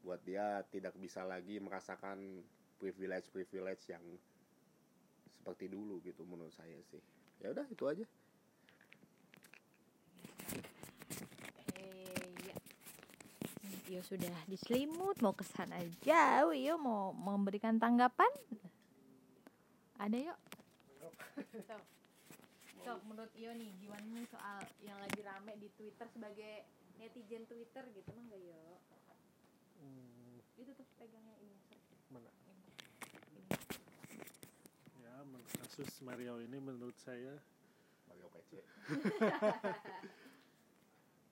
buat 0.03 0.21
dia 0.27 0.61
tidak 0.75 0.99
bisa 0.99 1.23
lagi 1.23 1.63
merasakan 1.63 2.43
privilege 2.77 3.31
privilege 3.31 3.87
yang 3.87 4.03
seperti 5.43 5.71
dulu 5.71 6.03
gitu 6.03 6.23
menurut 6.27 6.55
saya 6.55 6.79
sih. 6.91 7.03
Ya 7.43 7.51
udah 7.51 7.67
itu 7.67 7.85
aja 7.87 8.07
Eh, 11.75 12.31
ya. 12.47 12.55
Yo 13.93 14.01
sudah 14.01 14.33
diselimut 14.49 15.21
mau 15.21 15.37
ke 15.37 15.45
sana 15.45 15.77
jauh 16.01 16.57
yo 16.57 16.81
mau 16.81 17.13
memberikan 17.13 17.77
tanggapan 17.77 18.33
ada 20.01 20.17
yuk 20.17 20.39
Sok. 21.69 21.83
Sok, 22.83 22.99
menurut 23.05 23.29
Iyo 23.37 23.53
nih 23.53 23.69
gimana 23.77 24.01
nih 24.01 24.25
soal 24.33 24.65
yang 24.81 24.97
lagi 24.97 25.21
rame 25.21 25.53
di 25.61 25.69
Twitter 25.77 26.09
sebagai 26.09 26.65
netizen 26.97 27.45
Twitter 27.45 27.85
gitu 27.93 28.09
mah 28.17 28.25
enggak 28.33 28.43
yo 28.43 28.63
Hmm, 29.83 30.39
itu 30.57 30.71
tuh 30.79 30.87
pegangnya 30.95 31.35
ini 31.43 31.59
mana? 32.07 32.31
Ini. 33.35 33.43
Ya, 35.03 35.15
men- 35.27 35.43
kasus 35.59 35.91
Mario 36.01 36.39
ini 36.39 36.55
menurut 36.63 36.95
saya 36.97 37.35
Mario 38.07 38.31
PC 38.31 38.51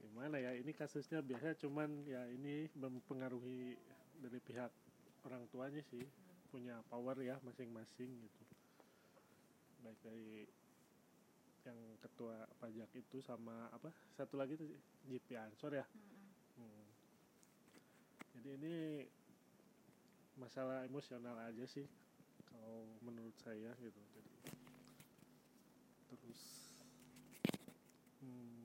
gimana 0.01 0.37
ya? 0.41 0.57
Ini 0.57 0.73
kasusnya 0.73 1.21
biasanya 1.21 1.57
cuman 1.61 2.05
ya 2.09 2.25
ini 2.33 2.69
mempengaruhi 2.77 3.77
dari 4.21 4.41
pihak 4.41 4.73
orang 5.29 5.45
tuanya 5.53 5.85
sih 5.89 6.05
punya 6.51 6.81
power 6.89 7.17
ya 7.21 7.37
masing-masing 7.45 8.11
gitu. 8.11 8.43
Baik 9.85 9.99
dari 10.03 10.45
yang 11.65 11.79
ketua 12.01 12.49
pajak 12.57 12.89
itu 12.97 13.21
sama 13.21 13.69
apa 13.69 13.93
satu 14.17 14.41
lagi 14.41 14.57
tuh 14.57 14.69
JP 15.09 15.29
Ansor 15.37 15.77
ya. 15.77 15.87
Hmm. 16.57 16.85
Jadi 18.41 18.49
ini 18.57 18.75
masalah 20.41 20.89
emosional 20.89 21.37
aja 21.37 21.65
sih 21.69 21.85
kalau 22.49 22.89
menurut 23.05 23.37
saya 23.45 23.77
gitu. 23.79 24.01
Jadi 24.17 24.33
terus 26.11 26.43
hmm, 28.25 28.60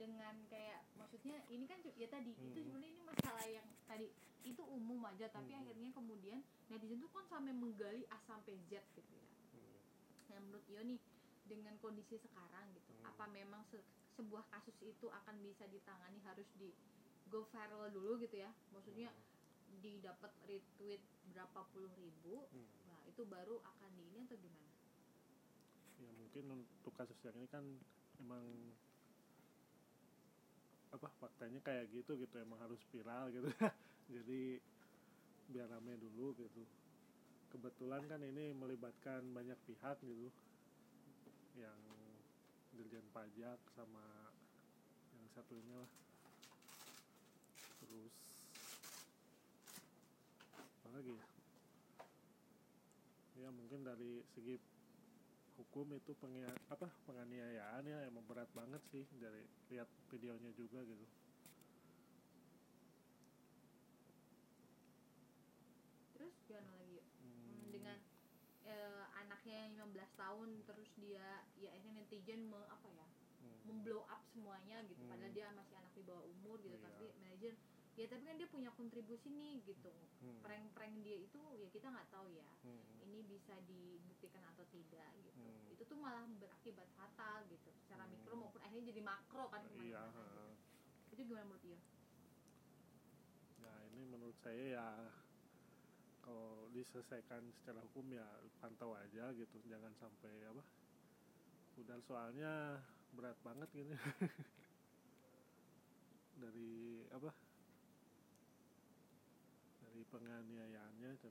dengan 0.00 0.32
kayak 0.48 0.80
maksudnya 0.96 1.36
ini 1.52 1.68
kan 1.68 1.76
ya 1.92 2.08
tadi 2.08 2.32
itu 2.32 2.56
Hmm. 2.56 2.64
sebenarnya 2.64 2.90
ini 2.96 3.02
masalah 3.04 3.44
yang 3.44 3.68
tadi 3.84 4.08
itu 4.40 4.62
umum 4.64 5.04
aja 5.04 5.28
tapi 5.28 5.52
Hmm. 5.52 5.60
akhirnya 5.60 5.92
kemudian 5.92 6.40
netizen 6.72 6.96
tuh 6.96 7.12
kan 7.12 7.28
sampai 7.28 7.52
menggali 7.52 8.08
A 8.08 8.16
sampai 8.24 8.56
Z 8.72 8.80
gitu 8.96 9.12
ya 9.12 9.28
hmm, 9.52 9.76
Nah 10.32 10.38
menurut 10.40 10.64
Iyo 10.64 10.80
nih 10.88 10.96
dengan 11.44 11.74
kondisi 11.78 12.16
sekarang 12.16 12.72
gitu, 12.72 12.90
Hmm. 12.96 13.10
apa 13.12 13.24
memang 13.28 13.60
se- 13.68 13.84
sebuah 14.16 14.46
kasus 14.48 14.76
itu 14.80 15.10
akan 15.10 15.36
bisa 15.42 15.66
ditangani 15.66 16.16
harus 16.24 16.46
di 16.56 16.70
go 17.28 17.42
viral 17.50 17.90
dulu 17.90 18.16
gitu 18.16 18.38
ya? 18.38 18.48
Maksudnya 18.70 19.10
didapat 19.82 20.30
retweet 20.46 21.02
berapa 21.30 21.60
puluh 21.70 21.90
ribu, 21.98 22.46
hmm. 22.48 22.68
nah 22.86 23.00
itu 23.04 23.22
baru 23.26 23.58
akan 23.60 23.90
di 23.92 24.02
ini 24.08 24.18
atau 24.24 24.38
gimana? 24.38 24.68
ya 26.00 26.10
mungkin 26.16 26.64
untuk 26.64 26.96
kasus 26.96 27.18
yang 27.20 27.36
ini 27.36 27.44
kan 27.44 27.60
emang 28.16 28.46
apa 30.90 31.08
faktanya 31.22 31.60
kayak 31.62 31.90
gitu 31.94 32.18
gitu. 32.18 32.34
Emang 32.42 32.58
harus 32.62 32.78
viral 32.90 33.30
gitu. 33.30 33.46
Jadi 34.14 34.58
biar 35.50 35.70
rame 35.70 35.94
dulu 35.98 36.34
gitu. 36.38 36.62
Kebetulan 37.50 38.06
kan 38.06 38.22
ini 38.22 38.54
melibatkan 38.54 39.26
banyak 39.34 39.58
pihak 39.66 39.98
gitu. 40.02 40.28
Yang 41.58 41.80
dirjen 42.74 43.06
pajak 43.10 43.58
sama 43.74 44.30
yang 45.14 45.26
satunya 45.34 45.74
lah. 45.74 45.90
Terus 47.82 48.14
apa 50.54 50.88
lagi 50.94 51.12
ya? 51.14 51.24
Ya 53.40 53.48
mungkin 53.50 53.82
dari 53.82 54.22
segi 54.36 54.60
hukum 55.60 55.86
itu 55.92 56.12
pengia 56.16 56.48
apa 56.72 56.88
penganiayaan 57.06 57.84
ya 57.84 57.98
emang 58.08 58.24
berat 58.24 58.48
banget 58.56 58.80
sih 58.92 59.04
dari 59.20 59.44
lihat 59.68 59.88
videonya 60.08 60.50
juga 60.56 60.80
gitu. 60.82 61.06
Terus 66.16 66.34
gimana 66.48 66.70
lagi 66.76 66.94
yuk 66.98 67.06
Hmm, 67.20 67.60
Hmm, 67.60 67.68
dengan 67.72 67.96
eh, 68.64 69.04
anaknya 69.16 69.56
yang 69.68 69.74
15 69.92 70.10
tahun 70.16 70.48
terus 70.68 70.88
dia 70.96 71.26
ya 71.56 71.68
akhirnya 71.72 72.04
netizen 72.04 72.48
me, 72.48 72.60
apa 72.68 72.88
ya 72.88 73.06
hmm, 73.40 73.58
memblow 73.68 74.02
up 74.08 74.22
semuanya 74.32 74.80
gitu. 74.88 75.00
Hmm. 75.04 75.10
padahal 75.12 75.32
dia 75.32 75.46
masih 75.52 75.74
anak 75.76 75.92
di 75.96 76.02
bawah 76.04 76.24
umur 76.24 76.56
gitu. 76.60 76.76
Iya. 76.76 76.84
tapi 76.88 77.04
manajer 77.20 77.54
ya 78.00 78.08
tapi 78.08 78.24
kan 78.24 78.36
dia 78.40 78.48
punya 78.48 78.72
kontribusi 78.72 79.28
nih 79.28 79.60
gitu 79.68 79.92
hmm, 80.24 80.40
prank-prank 80.40 81.04
dia 81.04 81.20
itu 81.20 81.36
ya 81.52 81.68
kita 81.68 81.92
nggak 81.92 82.08
tahu 82.08 82.32
ya 82.32 82.48
hmm, 82.64 83.04
ini 83.04 83.20
bisa 83.28 83.52
dibuktikan 83.68 84.40
atau 84.56 84.64
tidak 84.72 85.12
gitu 85.20 85.36
Hmm. 85.40 85.72
itu 85.72 85.82
tuh 85.84 85.96
malah 85.96 86.24
berakibat 86.40 86.88
fatal 86.96 87.44
gitu 87.48 87.68
secara 87.84 88.04
Hmm. 88.04 88.12
mikro 88.12 88.34
maupun 88.36 88.60
akhirnya 88.60 88.92
jadi 88.92 89.00
makro 89.04 89.48
kan 89.48 89.64
iya 89.80 90.04
ke 90.04 90.08
mana-mana 90.12 90.16
ha. 90.16 90.20
gitu. 90.24 90.44
itu 91.12 91.20
gimana 91.28 91.44
menurut 91.48 91.64
dia 91.64 91.80
Nah 93.60 93.76
ini 93.92 94.02
menurut 94.08 94.36
saya 94.40 94.64
ya 94.76 94.86
kalau 96.20 96.68
diselesaikan 96.72 97.44
secara 97.60 97.80
hukum 97.84 98.08
ya 98.12 98.24
pantau 98.60 98.92
aja 98.94 99.32
gitu, 99.34 99.56
jangan 99.66 99.90
sampai 99.98 100.32
apa. 100.46 100.62
Udah 101.80 101.98
soalnya 102.04 102.78
berat 103.12 103.36
banget 103.42 103.68
gini. 103.72 103.92
dari 106.42 107.04
apa? 107.12 107.30
Penganiayaannya 110.10 111.10
gitu. 111.14 111.28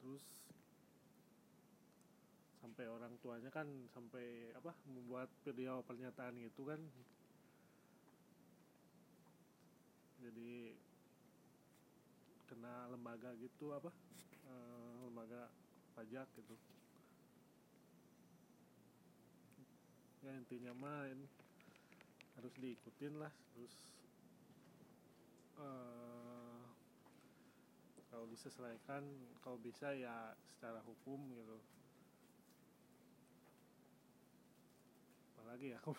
Terus 0.00 0.24
sampai 2.60 2.84
orang 2.92 3.16
tuanya 3.24 3.48
kan 3.48 3.66
sampai 3.88 4.52
apa 4.52 4.76
membuat 4.84 5.32
video 5.48 5.80
pernyataan 5.80 6.36
gitu 6.44 6.68
kan 6.68 6.80
jadi 10.20 10.76
kena 12.52 12.92
lembaga 12.92 13.32
gitu 13.40 13.72
apa 13.72 13.88
eh, 14.44 14.92
lembaga 15.08 15.48
pajak 15.96 16.28
gitu 16.36 16.54
ya 20.20 20.32
intinya 20.36 20.72
mah 20.76 21.08
ini 21.08 21.26
harus 22.36 22.54
diikutin 22.60 23.14
lah 23.16 23.32
terus 23.56 23.74
eh, 25.56 26.09
kalau 28.10 28.26
disesuaikan 28.26 29.06
kalau 29.40 29.56
bisa 29.62 29.94
ya 29.94 30.34
secara 30.50 30.82
hukum 30.82 31.30
gitu 31.32 31.56
apalagi 35.38 35.72
ya 35.74 35.80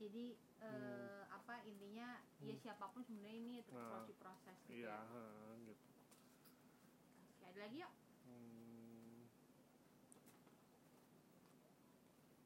jadi 0.00 0.24
eh, 0.62 1.22
apa 1.34 1.54
intinya 1.66 2.22
ya 2.40 2.54
siapa 2.62 2.86
pun 2.94 3.02
sebenarnya 3.02 3.36
ini 3.36 3.54
terus 3.66 3.82
Hmm. 3.82 3.90
Nah, 3.90 4.06
proses 4.22 4.56
gitu 4.70 4.86
iya 4.86 4.96
ya 4.96 4.98
gitu 5.66 5.84
Oke, 7.36 7.44
ada 7.50 7.60
lagi 7.60 7.78
yuk 7.82 7.92
Hmm. 8.26 9.22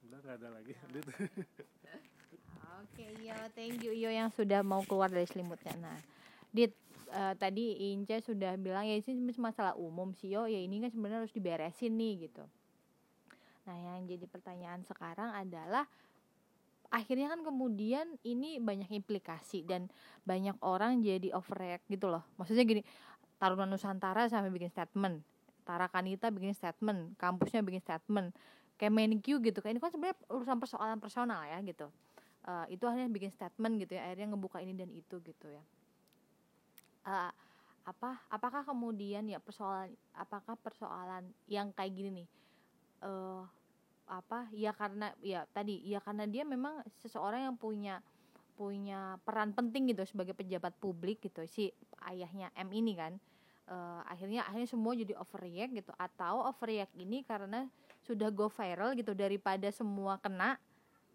Udah 0.05 0.19
nggak 0.21 0.37
ada 0.45 0.49
lagi. 0.53 0.73
Dit. 0.93 1.07
Oke, 2.81 3.05
Iyo, 3.17 3.39
thank 3.57 3.81
you 3.81 3.93
Iyo 3.97 4.13
yang 4.13 4.29
sudah 4.29 4.61
mau 4.61 4.85
keluar 4.85 5.09
dari 5.09 5.25
selimutnya. 5.25 5.73
Nah, 5.81 5.97
Dit, 6.51 6.75
eh, 7.11 7.35
tadi 7.39 7.95
Ince 7.95 8.23
sudah 8.23 8.59
bilang 8.59 8.87
ya 8.87 8.99
ini 8.99 9.31
masalah 9.39 9.75
umum 9.79 10.15
sih 10.19 10.35
Yo, 10.35 10.47
ya 10.51 10.59
ini 10.59 10.83
kan 10.83 10.91
sebenarnya 10.91 11.23
harus 11.25 11.35
diberesin 11.35 11.95
nih 11.95 12.29
gitu. 12.31 12.45
Nah, 13.67 13.77
yang 13.77 14.09
jadi 14.11 14.27
pertanyaan 14.27 14.83
sekarang 14.83 15.31
adalah 15.31 15.87
akhirnya 16.91 17.31
kan 17.31 17.47
kemudian 17.47 18.19
ini 18.27 18.59
banyak 18.59 18.91
implikasi 18.91 19.63
dan 19.63 19.87
banyak 20.27 20.59
orang 20.59 21.07
jadi 21.07 21.31
overreact 21.39 21.87
gitu 21.87 22.11
loh. 22.11 22.27
Maksudnya 22.35 22.67
gini, 22.67 22.83
Taruna 23.39 23.63
Nusantara 23.63 24.27
sampai 24.27 24.51
bikin 24.51 24.75
statement, 24.75 25.23
Tarakanita 25.63 26.35
bikin 26.35 26.51
statement, 26.51 27.15
kampusnya 27.15 27.63
bikin 27.63 27.79
statement, 27.79 28.35
Kemenkyu 28.75 29.39
gitu 29.45 29.61
kan 29.61 29.77
ini 29.77 29.79
kan 29.79 29.93
sebenarnya 29.93 30.17
urusan 30.33 30.57
persoalan 30.57 30.99
personal 30.99 31.45
ya 31.45 31.61
gitu 31.61 31.93
Eh, 32.41 32.67
itu 32.73 32.85
akhirnya 32.89 33.13
bikin 33.13 33.29
statement 33.29 33.77
gitu 33.85 34.01
ya 34.01 34.09
akhirnya 34.09 34.33
ngebuka 34.33 34.65
ini 34.65 34.73
dan 34.73 34.89
itu 34.97 35.21
gitu 35.21 35.47
ya 35.53 35.61
Eh, 37.11 37.33
apa 37.81 38.23
apakah 38.31 38.63
kemudian 38.63 39.27
ya 39.27 39.43
persoalan 39.43 39.91
apakah 40.15 40.55
persoalan 40.55 41.27
yang 41.51 41.73
kayak 41.75 41.97
gini 41.97 42.23
nih 42.23 42.29
eh 43.03 43.43
apa 44.07 44.47
ya 44.55 44.71
karena 44.77 45.11
ya 45.25 45.43
tadi 45.51 45.81
ya 45.83 45.99
karena 45.99 46.29
dia 46.29 46.47
memang 46.47 46.85
seseorang 47.03 47.51
yang 47.51 47.57
punya 47.57 47.99
punya 48.55 49.17
peran 49.25 49.57
penting 49.57 49.91
gitu 49.91 50.05
sebagai 50.05 50.37
pejabat 50.37 50.77
publik 50.79 51.25
gitu 51.25 51.43
si 51.49 51.73
ayahnya 52.05 52.53
M 52.53 52.69
ini 52.71 52.93
kan. 52.93 53.17
Eh, 53.71 54.01
akhirnya 54.07 54.45
akhirnya 54.45 54.69
semua 54.69 54.93
jadi 54.93 55.17
overreact 55.17 55.73
gitu 55.73 55.93
atau 55.97 56.47
overreact 56.47 56.93
ini 57.01 57.25
karena 57.25 57.65
sudah 58.05 58.29
go 58.29 58.53
viral 58.53 58.93
gitu 58.95 59.17
daripada 59.17 59.67
semua 59.73 60.21
kena 60.21 60.61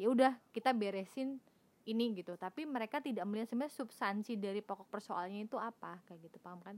ya 0.01 0.09
udah 0.09 0.33
kita 0.51 0.73
beresin 0.73 1.37
ini 1.85 2.17
gitu. 2.17 2.33
Tapi 2.35 2.65
mereka 2.65 3.01
tidak 3.01 3.25
melihat 3.29 3.49
sebenarnya 3.49 3.77
substansi 3.77 4.37
dari 4.37 4.61
pokok 4.61 4.89
persoalannya 4.89 5.45
itu 5.45 5.57
apa 5.57 6.01
kayak 6.09 6.29
gitu. 6.29 6.37
Paham 6.41 6.59
kan? 6.61 6.75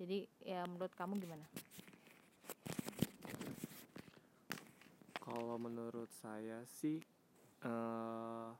Jadi 0.00 0.24
ya 0.42 0.64
menurut 0.64 0.92
kamu 0.96 1.20
gimana? 1.20 1.44
Kalau 5.20 5.56
menurut 5.60 6.08
saya 6.16 6.64
sih 6.64 6.98
eh 7.64 8.50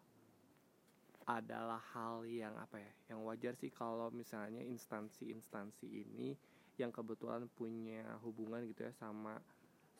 adalah 1.28 1.76
hal 1.92 2.24
yang 2.24 2.56
apa 2.56 2.80
ya, 2.80 2.92
yang 3.12 3.20
wajar 3.28 3.52
sih 3.52 3.68
kalau 3.68 4.08
misalnya 4.08 4.64
instansi-instansi 4.64 5.84
ini 5.84 6.32
yang 6.80 6.88
kebetulan 6.88 7.44
punya 7.52 8.16
hubungan 8.24 8.64
gitu 8.64 8.88
ya 8.88 8.92
sama 8.96 9.36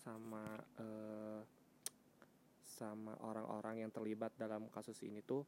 sama 0.00 0.56
eh 0.80 1.44
sama 2.64 3.12
orang-orang 3.26 3.84
yang 3.84 3.90
terlibat 3.92 4.32
dalam 4.40 4.70
kasus 4.72 4.96
ini 5.04 5.20
tuh 5.20 5.42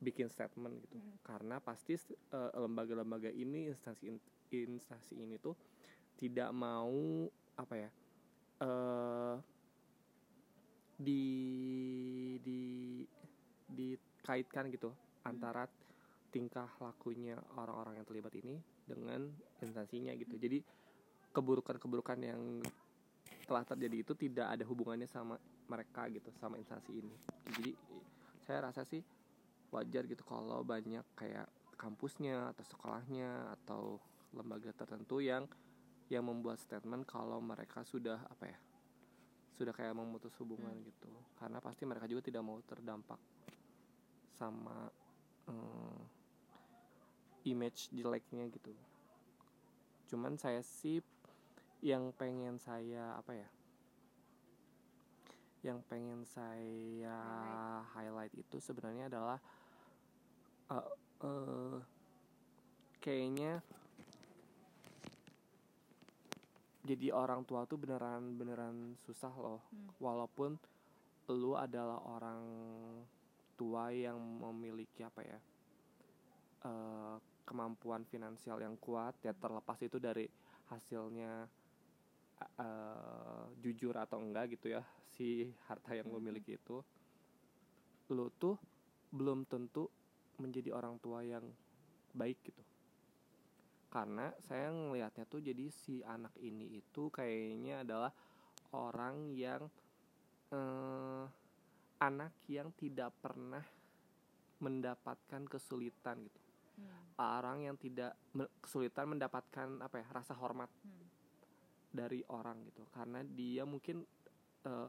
bikin 0.00 0.28
statement 0.28 0.76
gitu. 0.84 0.96
Hmm. 0.96 1.16
Karena 1.24 1.56
pasti 1.60 1.96
eh, 1.96 2.52
lembaga-lembaga 2.56 3.32
ini 3.32 3.72
instansi 3.72 4.12
instansi 4.52 5.14
ini 5.18 5.36
tuh 5.40 5.56
tidak 6.16 6.50
mau 6.52 7.26
apa 7.56 7.74
ya? 7.76 7.90
eh 8.56 9.36
di 10.96 11.24
di 12.40 12.62
dikaitkan 13.68 14.72
gitu 14.72 14.88
antara 15.28 15.68
tingkah 16.32 16.68
lakunya 16.80 17.36
orang-orang 17.56 18.00
yang 18.00 18.06
terlibat 18.08 18.32
ini 18.40 18.56
dengan 18.88 19.28
instansinya 19.60 20.12
gitu. 20.16 20.40
Jadi 20.40 20.64
keburukan-keburukan 21.36 22.18
yang 22.24 22.40
telah 23.44 23.62
terjadi 23.62 23.96
itu 24.02 24.12
tidak 24.16 24.56
ada 24.56 24.64
hubungannya 24.64 25.06
sama 25.06 25.36
mereka 25.68 26.08
gitu, 26.08 26.32
sama 26.40 26.56
instansi 26.56 26.92
ini. 26.96 27.14
Jadi 27.56 27.72
saya 28.46 28.70
rasa 28.70 28.86
sih 28.88 29.02
wajar 29.74 30.06
gitu 30.06 30.22
kalau 30.22 30.62
banyak 30.62 31.02
kayak 31.18 31.48
kampusnya 31.76 32.54
atau 32.56 32.64
sekolahnya 32.64 33.52
atau 33.60 34.00
lembaga 34.32 34.72
tertentu 34.72 35.20
yang 35.20 35.44
yang 36.08 36.24
membuat 36.24 36.62
statement 36.62 37.04
kalau 37.04 37.42
mereka 37.42 37.82
sudah 37.82 38.22
apa 38.30 38.46
ya 38.48 38.58
sudah 39.56 39.72
kayak 39.72 39.96
memutus 39.96 40.36
hubungan 40.38 40.72
Hmm. 40.76 40.84
gitu 40.84 41.10
karena 41.40 41.58
pasti 41.60 41.82
mereka 41.88 42.04
juga 42.06 42.22
tidak 42.28 42.42
mau 42.44 42.60
terdampak 42.64 43.20
sama 44.36 44.92
eh, 45.48 46.02
image 47.48 47.88
jeleknya 47.94 48.50
gitu 48.52 48.72
cuman 50.12 50.36
saya 50.38 50.60
sih 50.62 51.00
yang 51.82 52.12
pengen 52.14 52.60
saya 52.60 53.16
apa 53.16 53.32
ya 53.34 53.48
yang 55.66 55.82
pengen 55.90 56.22
saya 56.22 57.18
highlight, 57.90 58.30
itu 58.38 58.62
sebenarnya 58.62 59.10
adalah 59.10 59.38
eh, 60.70 60.88
eh, 61.26 61.76
kayaknya 63.02 63.58
jadi 66.86 67.10
orang 67.10 67.42
tua 67.42 67.66
tuh 67.66 67.74
beneran 67.82 68.38
beneran 68.38 68.94
susah 69.02 69.34
loh 69.34 69.58
Hmm. 69.74 69.90
walaupun 69.98 70.54
lu 71.34 71.58
adalah 71.58 71.98
orang 72.06 72.42
tua 73.58 73.90
yang 73.90 74.14
memiliki 74.18 75.02
apa 75.02 75.20
ya 75.26 75.38
eh, 76.62 77.16
kemampuan 77.42 78.06
finansial 78.06 78.62
yang 78.62 78.78
kuat 78.78 79.18
ya 79.26 79.34
terlepas 79.34 79.78
itu 79.82 79.98
dari 79.98 80.30
hasilnya 80.70 81.46
eh, 82.40 83.44
jujur 83.62 83.94
atau 83.96 84.18
enggak 84.20 84.56
gitu 84.58 84.66
ya 84.76 84.82
si 85.14 85.52
harta 85.68 85.96
yang 85.96 86.08
lu 86.12 86.18
Mhm. 86.18 86.26
miliki 86.26 86.60
itu 86.60 86.76
lu 88.14 88.26
tuh 88.42 88.56
belum 89.16 89.46
tentu 89.52 89.88
menjadi 90.42 90.70
orang 90.78 90.96
tua 91.04 91.20
yang 91.24 91.46
baik 92.12 92.38
gitu 92.44 92.62
karena 93.88 94.34
saya 94.42 94.68
ngelihatnya 94.74 95.24
tuh 95.30 95.40
jadi 95.40 95.66
si 95.72 96.02
anak 96.04 96.34
ini 96.42 96.66
itu 96.82 97.08
kayaknya 97.08 97.86
adalah 97.86 98.12
orang 98.74 99.30
yang 99.32 99.70
eh, 100.52 101.24
anak 102.02 102.34
yang 102.50 102.68
tidak 102.76 103.10
pernah 103.22 103.64
mendapatkan 104.60 105.42
kesulitan 105.48 106.16
gitu 106.26 106.40
Hmm. 106.76 107.16
orang 107.20 107.64
yang 107.66 107.76
tidak 107.80 108.16
kesulitan 108.60 109.06
mendapatkan 109.16 109.68
apa 109.80 109.96
ya 110.02 110.06
rasa 110.12 110.34
hormat 110.36 110.68
Hmm. 110.84 111.05
Dari 111.96 112.20
orang 112.28 112.60
gitu. 112.68 112.84
Karena 112.92 113.24
dia 113.24 113.64
mungkin 113.64 114.04
eh, 114.68 114.88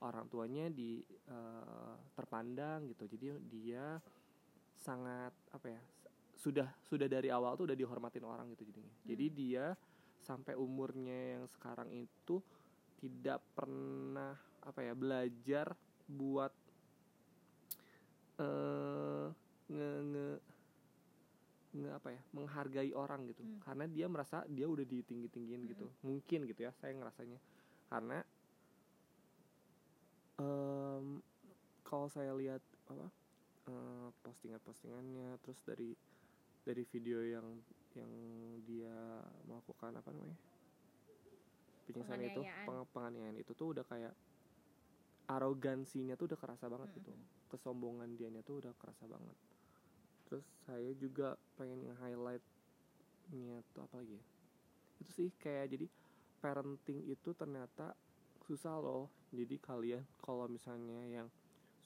orang 0.00 0.26
tuanya 0.32 0.72
di 0.72 1.04
eh, 1.04 1.94
terpandang 2.16 2.88
gitu. 2.90 3.04
Jadi 3.04 3.26
dia 3.46 4.00
sangat 4.80 5.32
apa 5.52 5.66
ya 5.68 5.80
sudah 6.36 6.68
sudah 6.84 7.08
dari 7.08 7.32
awal 7.32 7.56
tuh 7.56 7.64
udah 7.68 7.78
dihormatin 7.78 8.24
orang 8.24 8.52
gitu 8.56 8.68
jadinya. 8.68 8.94
Jadi 9.04 9.26
Hmm. 9.28 9.36
dia 9.36 9.66
sampai 10.20 10.54
umurnya 10.58 11.38
yang 11.38 11.44
sekarang 11.48 11.88
itu 11.94 12.42
tidak 13.00 13.40
pernah 13.54 14.34
apa 14.64 14.80
ya 14.82 14.92
belajar 14.96 15.76
buat 16.08 16.52
eh 18.36 19.26
nge, 19.66 19.90
nge 20.12 20.28
nge 21.76 21.90
apa 21.92 22.08
ya 22.16 22.22
menghargai 22.32 22.90
orang 22.96 23.28
gitu 23.28 23.42
Hmm. 23.44 23.60
karena 23.60 23.84
dia 23.86 24.06
merasa 24.08 24.42
dia 24.48 24.64
udah 24.64 24.84
ditinggi 24.84 25.28
tinggiin 25.28 25.62
Hmm. 25.62 25.70
gitu 25.72 25.86
mungkin 26.02 26.40
gitu 26.48 26.60
ya 26.64 26.72
saya 26.72 26.96
ngerasanya 26.96 27.38
karena 27.86 28.18
em, 30.36 31.06
kalau 31.82 32.08
saya 32.08 32.32
lihat 32.34 32.62
apa 32.88 33.06
eh, 33.66 34.08
postingan-postingannya 34.24 35.38
terus 35.42 35.60
dari 35.62 35.92
dari 36.66 36.82
video 36.82 37.22
yang 37.22 37.46
yang 37.94 38.10
dia 38.66 38.94
melakukan 39.46 39.94
apa 39.94 40.10
namanya 40.10 40.38
penyiksaan 41.86 42.22
itu 42.26 42.42
peng- 42.42 42.88
penganiayaan 42.90 43.38
itu 43.38 43.52
tuh 43.54 43.70
udah 43.72 43.84
kayak 43.86 44.14
arogansinya 45.26 46.14
tuh 46.14 46.26
udah 46.30 46.38
kerasa 46.38 46.66
banget 46.66 46.90
gitu 46.94 47.10
Mm-mm. 47.10 47.50
kesombongan 47.50 48.14
dianya 48.14 48.42
tuh 48.42 48.62
udah 48.62 48.72
kerasa 48.74 49.06
banget 49.06 49.36
terus 50.26 50.46
saya 50.66 50.90
juga 50.98 51.38
pengen 51.54 51.86
nge-highlightnya 51.86 53.62
tuh 53.70 53.86
apa 53.86 54.02
lagi 54.02 54.18
ya? 54.18 54.24
Itu 54.98 55.10
sih 55.14 55.30
kayak 55.38 55.72
jadi 55.78 55.86
parenting 56.42 57.06
itu 57.06 57.30
ternyata 57.32 57.94
susah 58.44 58.78
loh. 58.82 59.10
Jadi 59.30 59.56
kalian 59.62 60.02
kalau 60.18 60.50
misalnya 60.50 61.06
yang 61.06 61.30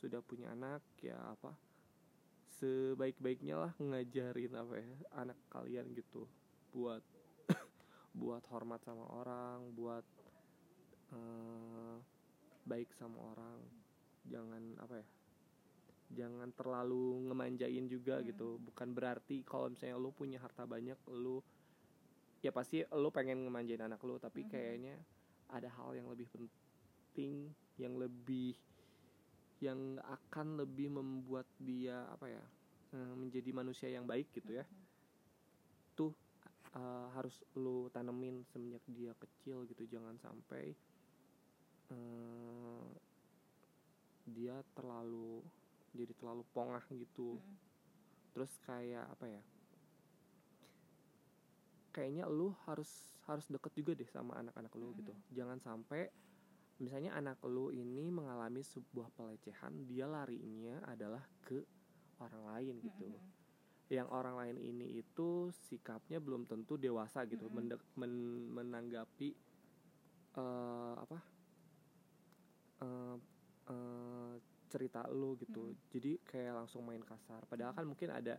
sudah 0.00 0.24
punya 0.24 0.52
anak 0.56 0.80
ya 1.04 1.16
apa 1.20 1.52
sebaik-baiknya 2.60 3.56
lah 3.56 3.72
ngajarin 3.76 4.52
apa 4.56 4.74
ya 4.80 4.88
anak 5.20 5.38
kalian 5.52 5.92
gitu. 5.92 6.24
Buat 6.72 7.04
buat 8.20 8.42
hormat 8.48 8.80
sama 8.80 9.04
orang 9.04 9.68
buat 9.76 10.04
eh, 11.12 11.96
baik 12.64 12.88
sama 12.96 13.20
orang. 13.36 13.60
Jangan 14.28 14.62
apa 14.80 15.00
ya 15.00 15.08
jangan 16.10 16.50
terlalu 16.58 16.94
ngemanjain 17.30 17.86
juga 17.94 18.18
Hmm. 18.18 18.26
gitu 18.28 18.44
bukan 18.58 18.88
berarti 18.96 19.46
kalau 19.46 19.70
misalnya 19.72 19.96
lu 20.04 20.10
punya 20.10 20.38
harta 20.44 20.66
banyak 20.66 20.98
lu 21.22 21.38
ya 22.44 22.50
pasti 22.58 22.82
lu 23.02 23.08
pengen 23.16 23.46
ngemanjain 23.46 23.82
anak 23.86 24.00
lu 24.08 24.18
tapi 24.18 24.40
Mhm. 24.42 24.50
kayaknya 24.52 24.92
ada 25.50 25.68
hal 25.76 25.90
yang 25.98 26.08
lebih 26.12 26.28
penting 26.34 27.54
yang 27.78 27.94
lebih 28.02 28.58
yang 29.60 30.00
akan 30.00 30.46
lebih 30.64 30.88
membuat 30.88 31.46
dia 31.60 32.08
apa 32.14 32.26
ya 32.32 32.42
eh, 32.96 33.14
menjadi 33.20 33.50
manusia 33.52 33.88
yang 33.92 34.08
baik 34.08 34.32
gitu 34.36 34.50
ya 34.56 34.64
tuh 35.98 36.10
eh, 36.76 37.06
harus 37.16 37.34
lu 37.62 37.70
tanemin 37.94 38.36
semenjak 38.50 38.84
dia 38.96 39.12
kecil 39.22 39.56
gitu 39.70 39.82
jangan 39.94 40.16
sampai 40.24 40.64
eh, 41.90 43.00
dia 44.34 44.56
terlalu 44.76 45.50
jadi 45.94 46.12
terlalu 46.14 46.44
pongah 46.54 46.84
gitu. 46.94 47.38
Hmm. 47.38 47.58
terus 48.30 48.54
kayak 48.62 49.10
apa 49.10 49.26
ya? 49.26 49.42
Kayaknya 51.90 52.30
lu 52.30 52.54
harus 52.70 52.86
harus 53.26 53.50
deket 53.50 53.74
juga 53.74 53.92
deh 53.98 54.06
sama 54.06 54.38
anak-anak 54.38 54.70
lu 54.78 54.94
gitu. 54.94 55.10
Jangan 55.34 55.58
sampai 55.58 56.06
misalnya 56.78 57.12
anak 57.18 57.42
lu 57.42 57.74
ini 57.74 58.06
mengalami 58.08 58.62
sebuah 58.62 59.10
pelecehan 59.18 59.84
dia 59.90 60.06
larinya 60.06 60.78
adalah 60.86 61.26
ke 61.42 61.58
orang 62.22 62.44
lain 62.54 62.74
gitu. 62.86 63.10
Hmm. 63.10 63.38
yang 63.90 64.06
orang 64.14 64.38
lain 64.38 64.56
ini 64.62 65.02
itu 65.02 65.50
sikapnya 65.66 66.22
belum 66.22 66.46
tentu 66.46 66.78
dewasa 66.78 67.26
gitu. 67.26 67.50
Mm-mm. 67.50 67.74
mendek- 67.74 67.90
men- 67.98 68.46
menanggapi 68.54 69.34
eh, 70.38 70.94
apa? 70.94 71.18
Eh, 72.86 73.16
eh, 73.66 74.34
cerita 74.70 75.02
lu 75.10 75.34
gitu. 75.36 75.74
Jadi 75.90 76.22
kayak 76.22 76.64
langsung 76.64 76.86
main 76.86 77.02
kasar. 77.02 77.42
Padahal 77.44 77.74
kan 77.74 77.84
mungkin 77.84 78.08
ada 78.08 78.38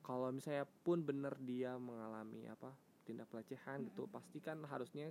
kalau 0.00 0.30
misalnya 0.30 0.64
pun 0.84 1.02
bener 1.02 1.34
dia 1.42 1.74
mengalami 1.74 2.46
apa 2.46 2.70
tindak 3.04 3.28
pelecehan 3.28 3.82
gitu 3.84 4.06
Mm-mm. 4.06 4.14
pasti 4.14 4.38
kan 4.38 4.62
harusnya 4.64 5.10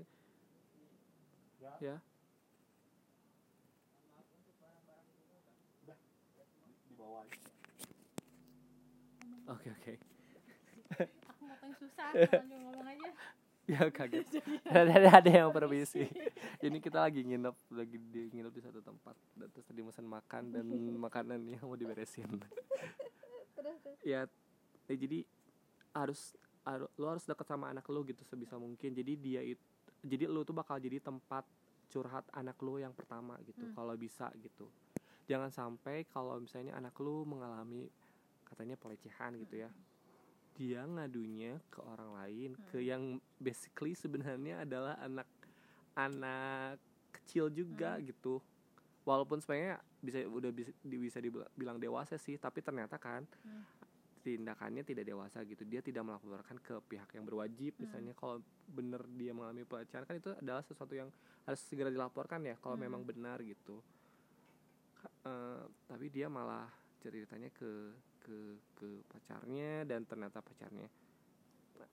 Ya. 1.62 1.72
ya. 1.80 1.98
Di 6.88 6.94
bawah 7.00 7.24
oke 9.48 9.68
oke. 9.72 9.94
Aku 11.32 11.42
mau 11.48 11.56
susah 11.80 12.08
lanjut 12.16 12.60
ngomong 12.60 12.88
aja 12.88 13.10
ya 13.64 13.88
kaget. 13.88 14.28
Ada, 14.68 15.24
ada 15.24 15.32
yang 15.32 15.50
permisi. 15.50 16.04
ini 16.66 16.78
kita 16.80 17.00
lagi 17.00 17.24
nginep 17.24 17.56
lagi 17.72 17.98
di 17.98 18.22
nginep 18.30 18.52
di 18.52 18.62
satu 18.62 18.80
tempat. 18.80 19.16
Dan 19.34 19.48
terus 19.50 19.66
tadi 19.66 19.80
pesan 19.80 20.04
makan 20.04 20.44
dan 20.52 20.66
makanan 21.06 21.40
yang 21.48 21.64
mau 21.64 21.78
diberesin. 21.78 22.28
Ya 24.04 24.28
ya 24.84 24.96
jadi 25.00 25.24
harus 25.96 26.36
haru- 26.68 26.92
lu 27.00 27.08
harus 27.08 27.24
deket 27.24 27.48
sama 27.48 27.72
anak 27.72 27.88
lu 27.88 28.04
gitu 28.04 28.24
sebisa 28.28 28.60
mungkin. 28.60 28.92
Jadi 28.92 29.14
dia 29.16 29.42
itu 29.42 29.64
jadi 30.04 30.28
lu 30.28 30.44
tuh 30.44 30.52
bakal 30.52 30.76
jadi 30.78 31.00
tempat 31.00 31.48
curhat 31.88 32.28
anak 32.36 32.60
lu 32.60 32.82
yang 32.82 32.92
pertama 32.92 33.40
gitu 33.48 33.64
Hmm. 33.64 33.74
kalau 33.74 33.96
bisa 33.96 34.28
gitu. 34.42 34.68
Jangan 35.24 35.54
sampai 35.54 36.04
kalau 36.12 36.36
misalnya 36.38 36.76
anak 36.76 36.92
lu 37.00 37.24
mengalami 37.24 37.88
katanya 38.44 38.76
pelecehan 38.76 39.40
gitu 39.40 39.64
ya 39.64 39.70
dia 40.54 40.86
ngadunya 40.86 41.58
ke 41.68 41.82
orang 41.82 42.14
lain 42.14 42.50
ke 42.70 42.78
Hmm. 42.78 42.86
yang 42.86 43.04
basically 43.38 43.94
sebenarnya 43.94 44.62
adalah 44.62 44.96
anak 45.02 45.26
anak 45.94 46.78
kecil 47.12 47.50
juga 47.50 47.98
Hmm. 47.98 48.06
gitu 48.06 48.38
walaupun 49.04 49.42
sebenarnya 49.42 49.82
bisa 50.00 50.22
udah 50.26 50.52
bisa 50.52 50.72
bisa 50.84 51.18
dibilang 51.18 51.78
dewasa 51.78 52.16
sih 52.16 52.38
tapi 52.38 52.62
ternyata 52.62 52.98
kan 52.98 53.26
Hmm. 53.44 53.66
tindakannya 54.24 54.88
tidak 54.88 55.04
dewasa 55.04 55.44
gitu 55.44 55.68
dia 55.68 55.84
tidak 55.84 56.08
melaporkan 56.08 56.56
ke 56.58 56.80
pihak 56.88 57.10
yang 57.12 57.26
berwajib 57.26 57.76
Hmm. 57.76 57.82
misalnya 57.84 58.14
kalau 58.16 58.40
benar 58.70 59.04
dia 59.14 59.36
mengalami 59.36 59.66
pelecehan 59.66 60.06
kan 60.06 60.16
itu 60.16 60.32
adalah 60.32 60.64
sesuatu 60.64 60.94
yang 60.94 61.10
harus 61.44 61.60
segera 61.60 61.92
dilaporkan 61.92 62.40
ya 62.46 62.56
kalau 62.62 62.78
Hmm. 62.78 62.88
memang 62.88 63.02
benar 63.04 63.42
gitu 63.44 63.84
eh, 65.24 65.64
tapi 65.84 66.08
dia 66.08 66.32
malah 66.32 66.72
ceritanya 67.00 67.52
ke 67.52 67.92
ke 68.24 68.40
ke 68.74 68.88
pacarnya 69.06 69.84
dan 69.84 70.04
ternyata 70.04 70.40
pacarnya 70.40 70.88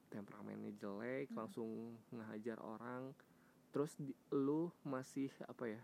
temperamennya 0.09 0.73
jelek 0.73 1.29
Hmm. 1.29 1.37
langsung 1.37 1.71
ngehajar 2.09 2.59
orang 2.59 3.11
terus 3.71 3.95
di, 3.97 4.11
lu 4.31 4.71
masih 4.83 5.31
apa 5.45 5.67
ya 5.69 5.83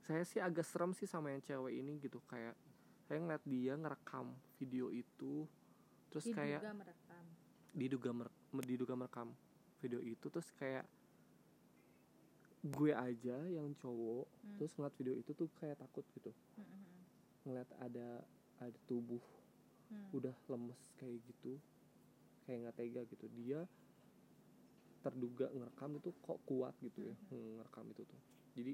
saya 0.00 0.24
sih 0.24 0.40
agak 0.40 0.64
serem 0.64 0.92
sih 0.92 1.04
sama 1.04 1.30
yang 1.30 1.40
cewek 1.40 1.76
ini 1.76 2.00
gitu 2.00 2.20
kayak 2.26 2.56
saya 3.04 3.18
ngeliat 3.18 3.44
dia 3.44 3.74
ngerekam 3.74 4.30
video 4.56 4.88
itu 4.88 5.44
terus 6.08 6.24
kayak 6.30 6.60
diduga 6.60 6.72
merekam 6.74 7.24
diduga 7.70 8.10
mer- 8.12 8.34
diduga 8.64 8.94
merekam 8.96 9.28
video 9.78 10.00
itu 10.00 10.26
terus 10.26 10.48
kayak 10.52 10.84
gue 12.62 12.92
aja 12.92 13.36
yang 13.46 13.72
cowok 13.74 14.26
Hmm. 14.40 14.56
terus 14.56 14.72
ngeliat 14.74 14.94
video 14.94 15.14
itu 15.14 15.30
tuh 15.32 15.48
kayak 15.54 15.78
takut 15.78 16.04
gitu 16.12 16.32
Hmm, 16.56 16.64
hmm, 16.64 16.80
hmm. 16.80 17.00
ngeliat 17.44 17.70
ada 17.78 18.08
ada 18.60 18.78
tubuh 18.86 19.22
Hmm. 19.90 20.06
udah 20.14 20.30
lemes 20.46 20.78
kayak 21.02 21.18
gitu 21.26 21.58
kayak 22.46 22.62
nggak 22.62 22.76
tega 22.78 23.02
gitu. 23.10 23.26
Dia 23.34 23.66
terduga 25.00 25.48
ngerekam 25.50 25.96
itu 25.98 26.10
kok 26.20 26.38
kuat 26.44 26.74
gitu 26.84 27.10
ya 27.10 27.16
hmm, 27.32 27.58
ngerekam 27.58 27.86
itu 27.90 28.02
tuh. 28.06 28.20
Jadi 28.54 28.72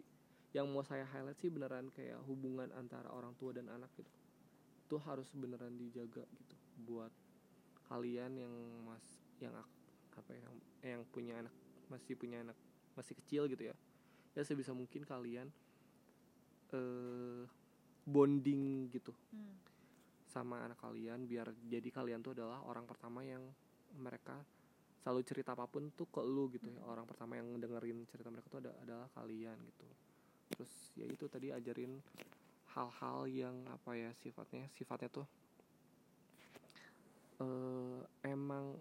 yang 0.53 0.67
mau 0.73 0.85
saya 0.85 1.05
highlight 1.09 1.39
sih 1.41 1.49
beneran 1.49 1.89
kayak 1.93 2.21
hubungan 2.29 2.69
antara 2.77 3.09
orang 3.13 3.33
tua 3.41 3.57
dan 3.57 3.71
anak 3.73 3.89
gitu. 3.97 4.13
Itu 4.87 4.97
harus 5.01 5.33
beneran 5.33 5.75
dijaga 5.81 6.25
gitu 6.37 6.57
buat 6.85 7.13
kalian 7.89 8.37
yang 8.37 8.55
mas 8.85 9.05
yang 9.41 9.55
apa 10.17 10.31
ya 10.33 10.41
yang, 10.43 10.57
yang 10.83 11.03
punya 11.13 11.35
anak 11.41 11.55
masih 11.89 12.13
punya 12.19 12.43
anak 12.43 12.57
masih 12.93 13.15
kecil 13.25 13.49
gitu 13.49 13.73
ya. 13.73 13.77
Ya 14.37 14.43
sebisa 14.45 14.77
mungkin 14.77 15.07
kalian 15.07 15.49
eh 16.75 17.45
bonding 18.07 18.91
gitu. 18.91 19.15
Hmm. 19.33 19.57
Sama 20.37 20.69
anak 20.69 20.77
kalian 20.85 21.25
biar 21.25 21.49
jadi 21.65 21.89
kalian 21.89 22.21
tuh 22.21 22.37
adalah 22.37 22.61
orang 22.69 22.85
pertama 22.85 23.25
yang 23.25 23.41
mereka 23.97 24.37
selalu 25.01 25.25
cerita 25.25 25.57
apa 25.57 25.65
pun 25.65 25.89
tuh 25.97 26.13
ke 26.13 26.21
lu 26.21 26.53
gitu 26.53 26.69
ya. 26.69 26.85
Orang 26.85 27.09
pertama 27.09 27.41
yang 27.41 27.57
dengerin 27.57 28.05
cerita 28.05 28.29
mereka 28.29 28.53
tuh 28.53 28.61
ada, 28.61 28.77
adalah 28.85 29.09
kalian 29.17 29.57
gitu. 29.57 29.87
Terus 30.53 30.73
ya 30.93 31.09
itu 31.09 31.25
tadi 31.25 31.49
ajarin 31.57 31.97
hal-hal 32.77 33.25
yang 33.33 33.57
apa 33.73 33.97
ya 33.97 34.13
sifatnya 34.21 34.69
sifatnya 34.77 35.09
tuh 35.09 35.25
eh 37.41 38.01
emang 38.29 38.77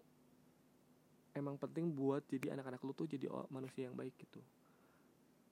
emang 1.32 1.56
penting 1.56 1.96
buat 1.96 2.24
jadi 2.28 2.52
anak-anak 2.52 2.84
lu 2.84 2.91
tuh 2.91 3.08
jadi 3.08 3.32
manusia 3.48 3.88
yang 3.88 3.96
baik 3.96 4.12
gitu. 4.20 4.44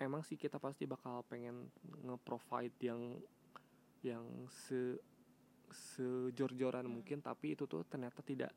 Emang 0.04 0.20
sih 0.28 0.36
kita 0.36 0.60
pasti 0.60 0.84
bakal 0.84 1.24
pengen 1.32 1.72
nge-provide 2.04 2.76
yang 2.84 3.02
yang 4.04 4.24
se 4.52 5.00
sejor-joran 5.74 6.86
Hmm. 6.86 7.02
mungkin 7.02 7.20
tapi 7.20 7.58
itu 7.58 7.66
tuh 7.66 7.84
ternyata 7.84 8.22
tidak 8.22 8.54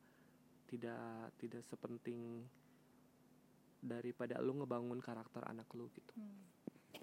tidak 0.68 1.32
tidak 1.40 1.62
sepenting 1.66 2.44
daripada 3.80 4.38
lu 4.38 4.60
ngebangun 4.60 4.98
karakter 4.98 5.42
anak 5.46 5.66
lu 5.72 5.88
gitu 5.94 6.12
Hmm. 6.16 6.44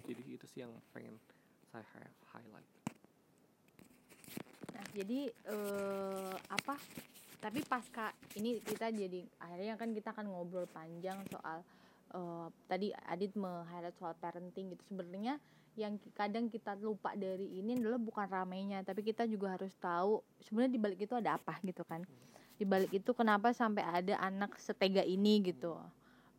jadi 0.06 0.22
itu 0.38 0.46
sih 0.46 0.62
yang 0.62 0.72
pengen 0.94 1.18
saya 1.68 1.84
hi- 1.98 2.18
highlight 2.32 2.70
Nah, 4.74 4.86
jadi 4.90 5.30
eh, 5.30 6.34
apa? 6.50 6.74
Tapi 7.38 7.62
pasca 7.62 8.10
ini 8.34 8.58
kita 8.58 8.90
jadi 8.90 9.22
akhirnya 9.38 9.78
kan 9.78 9.94
kita 9.94 10.10
akan 10.10 10.26
ngobrol 10.26 10.66
panjang 10.66 11.22
soal 11.30 11.62
eh, 12.10 12.46
tadi 12.66 12.90
Adit 13.06 13.38
meng-highlight 13.38 13.94
soal 13.94 14.18
parenting 14.18 14.74
gitu. 14.74 14.82
Sebenarnya 14.90 15.38
yang 15.74 15.98
kadang 16.14 16.46
kita 16.50 16.78
lupa 16.78 17.14
dari 17.18 17.58
ini 17.58 17.78
adalah 17.78 17.98
bukan 17.98 18.26
ramainya, 18.30 18.82
tapi 18.86 19.02
kita 19.02 19.26
juga 19.26 19.58
harus 19.58 19.74
tahu 19.78 20.22
sebenarnya 20.42 20.72
di 20.76 20.80
balik 20.82 21.00
itu 21.06 21.14
ada 21.18 21.36
apa 21.38 21.58
gitu 21.66 21.82
kan. 21.86 22.06
Di 22.58 22.64
balik 22.66 22.90
itu 22.94 23.10
kenapa 23.16 23.50
sampai 23.50 23.82
ada 23.82 24.14
anak 24.22 24.54
setega 24.62 25.02
ini 25.02 25.42
gitu. 25.50 25.74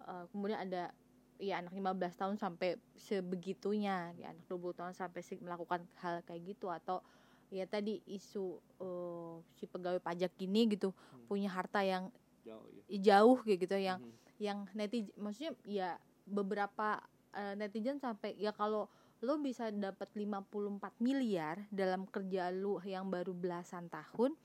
Eh, 0.07 0.23
kemudian 0.31 0.59
ada 0.67 0.91
ya 1.39 1.59
anak 1.59 1.75
15 1.75 2.15
tahun 2.15 2.39
sampai 2.39 2.79
sebegitunya, 2.95 4.15
ya 4.15 4.31
anak 4.31 4.43
20 4.47 4.75
tahun 4.75 4.93
sampai 4.95 5.19
melakukan 5.43 5.83
hal 5.99 6.23
kayak 6.23 6.55
gitu 6.55 6.71
atau 6.71 7.03
ya 7.51 7.67
tadi 7.67 7.99
isu 8.07 8.59
eh, 8.81 9.35
si 9.59 9.65
pegawai 9.67 9.99
pajak 10.01 10.31
ini 10.41 10.75
gitu 10.75 10.91
punya 11.27 11.51
harta 11.51 11.83
yang 11.83 12.09
jauh 12.45 12.67
ya 12.89 12.97
jauh 13.01 13.37
kayak 13.43 13.59
gitu 13.67 13.77
yang 13.79 13.99
Mhm. 14.01 14.13
yang 14.37 14.59
netizen 14.75 15.15
maksudnya 15.17 15.51
ya 15.63 15.89
beberapa 16.27 16.99
eh, 17.35 17.53
netizen 17.59 17.99
sampai 17.99 18.35
ya 18.39 18.51
kalau 18.55 18.87
lo 19.23 19.39
bisa 19.39 19.71
dapat 19.71 20.11
54 20.11 20.99
miliar 20.99 21.63
dalam 21.71 22.03
kerja 22.09 22.51
lu 22.51 22.81
yang 22.83 23.07
baru 23.07 23.31
belasan 23.31 23.87
tahun 23.87 24.35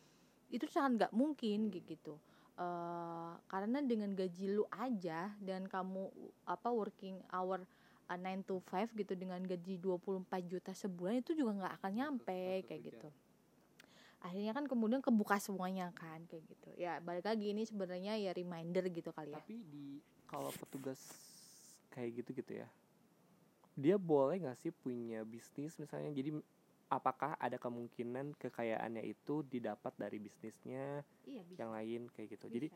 itu 0.50 0.66
sangat 0.70 1.06
nggak 1.06 1.12
mungkin 1.14 1.70
kayak 1.70 1.86
gitu. 1.98 2.14
Eh, 2.60 3.32
karena 3.48 3.80
dengan 3.80 4.12
gaji 4.12 4.52
lu 4.52 4.68
aja 4.68 5.32
dan 5.40 5.64
kamu 5.64 6.12
apa 6.44 6.68
working 6.68 7.16
hour 7.32 7.64
uh, 7.64 8.18
9 8.20 8.44
to 8.44 8.60
5 8.68 8.92
gitu 9.00 9.16
dengan 9.16 9.40
gaji 9.40 9.80
24 9.80 10.28
juta 10.44 10.76
sebulan 10.76 11.24
itu 11.24 11.32
juga 11.32 11.56
nggak 11.56 11.74
akan 11.80 11.92
nyampe 11.96 12.68
kayak 12.68 12.82
gitu. 12.84 13.08
Akhirnya 14.20 14.52
kan 14.52 14.68
kemudian 14.68 15.00
kebuka 15.00 15.40
semuanya 15.40 15.88
kan 15.96 16.20
kayak 16.28 16.44
gitu. 16.52 16.68
Ya 16.76 17.00
balik 17.00 17.24
lagi 17.24 17.48
ini 17.48 17.64
sebenarnya 17.64 18.20
ya 18.20 18.36
reminder 18.36 18.84
gitu 18.92 19.08
kali 19.08 19.32
ya. 19.32 19.40
Tapi 19.40 19.56
di 19.64 19.96
kalau 20.28 20.52
petugas 20.52 21.00
kayak 21.96 22.20
gitu 22.20 22.44
gitu 22.44 22.60
ya 22.60 22.68
dia 23.78 23.96
boleh 23.96 24.42
nggak 24.42 24.58
sih 24.58 24.72
punya 24.74 25.22
bisnis 25.22 25.78
misalnya? 25.78 26.10
Jadi 26.10 26.34
apakah 26.90 27.38
ada 27.38 27.54
kemungkinan 27.56 28.34
kekayaannya 28.34 29.06
itu 29.06 29.46
didapat 29.46 29.94
dari 29.94 30.18
bisnisnya 30.18 31.06
iya 31.22 31.46
bisa, 31.46 31.62
yang 31.62 31.70
lain 31.70 32.10
kayak 32.10 32.34
gitu? 32.34 32.50
Bisa. 32.50 32.54
jadi 32.58 32.68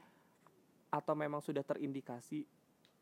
atau 0.95 1.15
memang 1.19 1.43
sudah 1.43 1.67
terindikasi 1.67 2.47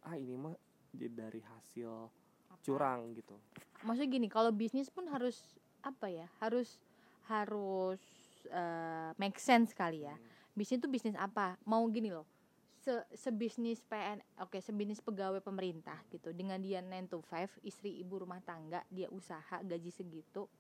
ah 0.09 0.17
ini 0.17 0.33
mah 0.33 0.57
dari 0.93 1.45
hasil 1.45 2.09
Apa? 2.49 2.61
curang 2.65 3.13
gitu? 3.13 3.37
Maksudnya 3.85 4.09
gini 4.09 4.29
kalau 4.33 4.49
bisnis 4.49 4.89
pun 4.89 5.05
harus 5.13 5.61
apa 5.85 6.09
ya 6.09 6.27
harus 6.41 6.81
harus 7.29 8.01
eh, 8.49 9.11
make 9.21 9.37
sense 9.37 9.77
kali 9.77 10.09
ya. 10.09 10.17
Bisnis 10.57 10.81
itu 10.81 10.89
bisnis 10.89 11.17
apa? 11.17 11.61
Mau 11.69 11.85
gini 11.93 12.09
loh 12.09 12.25
se 12.83 12.91
sebisnis 13.15 13.79
PN 13.87 14.19
oke 14.43 14.59
sebisnis 14.59 14.99
pegawai 14.99 15.39
pemerintah 15.39 16.03
gitu. 16.11 16.35
Dengan 16.35 16.59
dia 16.59 16.83
9 16.83 17.07
to 17.07 17.23
5 17.23 17.63
istri 17.63 18.03
ibu 18.03 18.19
rumah 18.19 18.43
tangga 18.43 18.83
dia 18.91 19.07
usaha 19.09 19.63
gaji 19.63 19.91
segitu. 19.95 20.51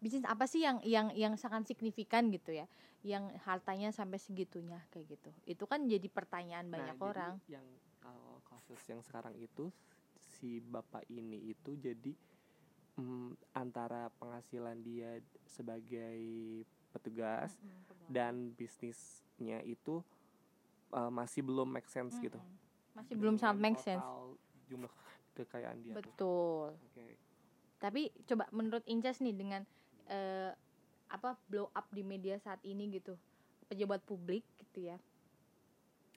Bisnis 0.00 0.24
apa 0.24 0.48
sih 0.48 0.64
yang 0.64 0.80
yang 0.82 1.12
yang 1.12 1.36
sangat 1.36 1.70
signifikan 1.70 2.32
gitu 2.32 2.50
ya? 2.50 2.66
Yang 3.04 3.36
hartanya 3.44 3.92
sampai 3.92 4.18
segitunya 4.18 4.80
kayak 4.90 5.14
gitu. 5.14 5.30
Itu 5.46 5.64
kan 5.68 5.86
jadi 5.86 6.08
pertanyaan 6.08 6.66
banyak 6.66 6.96
Nah, 6.96 6.98
jadi 6.98 7.04
orang. 7.04 7.34
yang 7.46 7.66
kalau 8.00 8.40
kasus 8.42 8.80
yang 8.88 9.04
sekarang 9.04 9.36
itu 9.36 9.68
si 10.26 10.58
bapak 10.58 11.04
ini 11.06 11.52
itu 11.52 11.76
jadi 11.76 12.16
mm, 12.96 13.52
antara 13.52 14.08
penghasilan 14.16 14.80
dia 14.80 15.20
sebagai 15.44 16.18
petugas 16.90 17.54
Mm-mm, 17.60 17.84
pegawai. 17.86 18.08
dan 18.08 18.34
bisnisnya 18.56 19.60
itu 19.62 20.00
uh, 20.92 21.08
masih 21.08 21.40
belum 21.40 21.66
make 21.66 21.86
sense 21.86 22.14
gitu 22.16 22.36
Mm-mm. 22.36 22.56
masih 22.94 23.14
belum 23.14 23.36
sangat 23.36 23.58
make 23.58 23.78
sense 23.78 24.04
jumlah 24.66 24.90
kekayaan 25.32 25.78
dia 25.80 25.92
tuh. 25.92 25.98
betul 25.98 26.66
Oke. 26.76 27.06
tapi 27.78 28.00
coba 28.24 28.44
menurut 28.50 28.84
Incas 28.84 29.18
nih 29.18 29.32
dengan 29.32 29.62
eh, 30.06 30.52
apa 31.08 31.34
blow 31.46 31.70
up 31.70 31.86
di 31.88 32.02
media 32.02 32.36
saat 32.36 32.60
ini 32.62 32.90
gitu 32.92 33.16
pejabat 33.66 34.02
publik 34.04 34.42
gitu 34.58 34.86
ya 34.86 34.96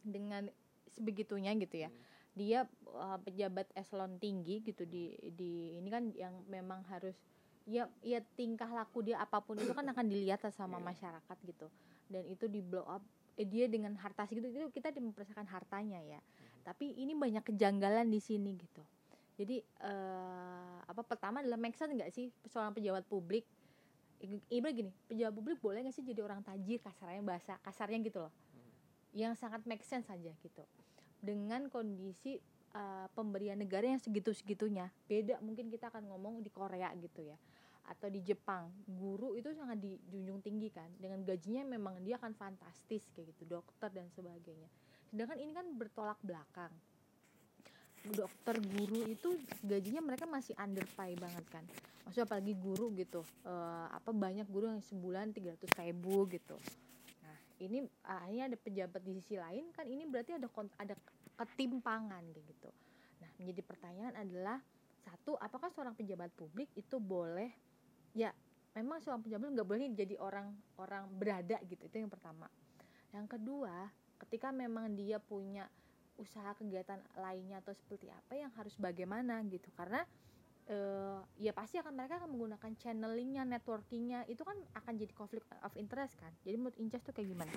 dengan 0.03 0.49
sebegitunya 0.91 1.55
gitu 1.55 1.77
ya 1.79 1.89
Hmm. 1.89 2.01
dia 2.33 2.59
eh, 2.67 3.17
pejabat 3.21 3.69
eselon 3.73 4.17
tinggi 4.17 4.62
gitu 4.62 4.83
di 4.83 5.13
di 5.31 5.73
ini 5.73 5.88
kan 5.88 6.09
yang 6.12 6.33
memang 6.45 6.81
harus 6.86 7.13
ya 7.63 7.88
ya 8.01 8.19
tingkah 8.36 8.67
laku 8.67 9.01
dia 9.01 9.17
apa 9.17 9.39
pun 9.39 9.55
itu 9.55 9.71
kan 9.71 9.88
akan 9.88 10.05
dilihat 10.05 10.43
sama 10.51 10.77
Iya. 10.77 10.86
masyarakat 10.86 11.38
gitu 11.47 11.67
dan 12.09 12.23
itu 12.27 12.45
di 12.45 12.59
blow 12.59 12.83
up 12.83 13.01
eh, 13.38 13.48
dia 13.48 13.65
dengan 13.69 13.93
harta 13.98 14.26
segitu 14.30 14.50
itu 14.50 14.69
kita 14.74 14.93
mempersiapkan 14.96 15.48
hartanya 15.50 16.00
ya. 16.04 16.19
Tapi 16.63 16.96
ini 16.96 17.13
banyak 17.17 17.43
kejanggalan 17.43 18.08
di 18.08 18.19
sini 18.24 18.56
gitu. 18.56 18.84
Jadi 19.36 19.60
eh, 19.62 20.78
apa 20.86 21.02
pertama 21.02 21.41
adalah 21.41 21.58
make 21.58 21.76
sense 21.76 21.93
nggak 21.93 22.12
sih 22.13 22.30
seorang 22.48 22.74
pejabat 22.74 23.04
publik? 23.10 23.46
Ibarat 24.48 24.74
gini 24.78 24.91
pejabat 25.12 25.34
publik 25.36 25.58
boleh 25.60 25.84
nggak 25.84 25.96
sih 25.96 26.06
jadi 26.06 26.24
orang 26.24 26.39
tajir 26.46 26.80
kasarnya 26.80 27.22
bahasa 27.26 27.54
kasarnya 27.60 28.00
gitu 28.06 28.24
loh. 28.24 28.34
Yang 29.13 29.41
sangat 29.41 29.62
make 29.65 29.84
saja 29.84 30.32
gitu. 30.39 30.63
Dengan 31.19 31.67
kondisi 31.67 32.39
eh, 32.74 33.08
pemberian 33.13 33.58
negara 33.58 33.86
yang 33.89 34.02
segitu 34.02 34.32
segitunya 34.32 34.89
beda 35.10 35.41
mungkin 35.41 35.69
kita 35.69 35.89
akan 35.89 36.10
ngomong 36.10 36.41
di 36.41 36.50
Korea 36.50 36.89
gitu 36.98 37.26
ya 37.26 37.38
atau 37.84 38.08
di 38.08 38.24
Jepang 38.24 38.72
guru 38.88 39.36
itu 39.36 39.52
sangat 39.52 39.80
dijunjung 39.84 40.39
tinggi 40.39 40.72
kan. 40.72 40.88
Dengan 40.96 41.19
gajinya 41.28 41.67
memang 41.67 42.00
dia 42.00 42.15
akan 42.15 42.32
fantastis 42.36 43.04
kayak 43.12 43.36
gitu 43.36 43.60
dokter 43.60 43.91
dan 43.91 44.08
sebagainya. 44.15 44.69
Sedangkan 45.12 45.38
ini 45.39 45.52
kan 45.52 45.67
bertolak 45.76 46.19
belakang. 46.24 46.72
Dokter 48.04 48.60
guru 48.60 49.08
itu 49.08 49.39
gajinya 49.63 50.04
mereka 50.04 50.28
masih 50.28 50.56
underpay 50.60 51.15
banget 51.15 51.46
kan. 51.52 51.63
Maksudnya 52.04 52.28
apalagi 52.28 52.54
guru 52.56 52.91
gitu 52.96 53.24
eh, 53.48 53.88
apa 53.91 54.12
banyak 54.12 54.48
guru 54.48 54.72
yang 54.72 54.84
sebulan 54.84 55.32
300 55.36 55.63
ribu 55.88 56.28
gitu. 56.32 56.60
Nah 57.24 57.38
ini 57.63 57.84
akhirnya 58.04 58.52
ada 58.52 58.58
pejabat 58.60 59.02
di 59.04 59.12
sisi 59.19 59.36
lain 59.39 59.72
kan 59.72 59.88
ini 59.88 60.04
berarti 60.08 60.36
ada 60.36 60.48
ada 60.80 60.96
ketimpangan 61.36 62.24
kayak 62.32 62.46
gitu. 62.48 62.69
Nah 63.24 63.30
menjadi 63.39 63.62
pertanyaan 63.63 64.15
adalah 64.19 64.60
satu 65.04 65.36
apakah 65.39 65.67
seorang 65.72 65.96
pejabat 65.96 66.32
publik 66.36 66.72
itu 66.76 66.96
boleh 67.00 67.52
ya 68.13 68.30
memang 68.73 69.02
seorang 69.02 69.21
pejabat 69.21 69.49
nggak 69.54 69.69
boleh 69.69 69.89
jadi 69.93 70.15
orang 70.17 70.49
orang 70.82 71.06
berada 71.13 71.58
gitu 71.65 71.86
itu 71.86 71.95
yang 71.97 72.10
pertama. 72.10 72.49
Yang 73.13 73.38
kedua 73.38 73.89
ketika 74.21 74.49
memang 74.49 74.93
dia 74.97 75.21
punya 75.21 75.69
usaha 76.17 76.54
kegiatan 76.54 77.02
lainnya 77.17 77.60
atau 77.62 77.73
seperti 77.73 78.10
apa 78.10 78.34
yang 78.38 78.49
harus 78.54 78.73
bagaimana 78.78 79.41
gitu. 79.49 79.69
Karena 79.73 80.02
eh, 80.69 81.19
ya 81.41 81.52
pasti 81.54 81.78
akan 81.78 81.93
mereka 81.93 82.21
akan 82.21 82.30
menggunakan 82.34 82.71
channelingnya 82.78 83.43
networkingnya 83.45 84.26
itu 84.30 84.41
kan 84.45 84.58
akan 84.78 84.93
jadi 84.97 85.13
konflik 85.13 85.45
of 85.62 85.73
interest 85.78 86.17
kan. 86.17 86.34
Jadi 86.45 86.56
menurut 86.58 86.78
Incas 86.78 87.02
tuh 87.06 87.13
kayak 87.13 87.30
gimana? 87.34 87.54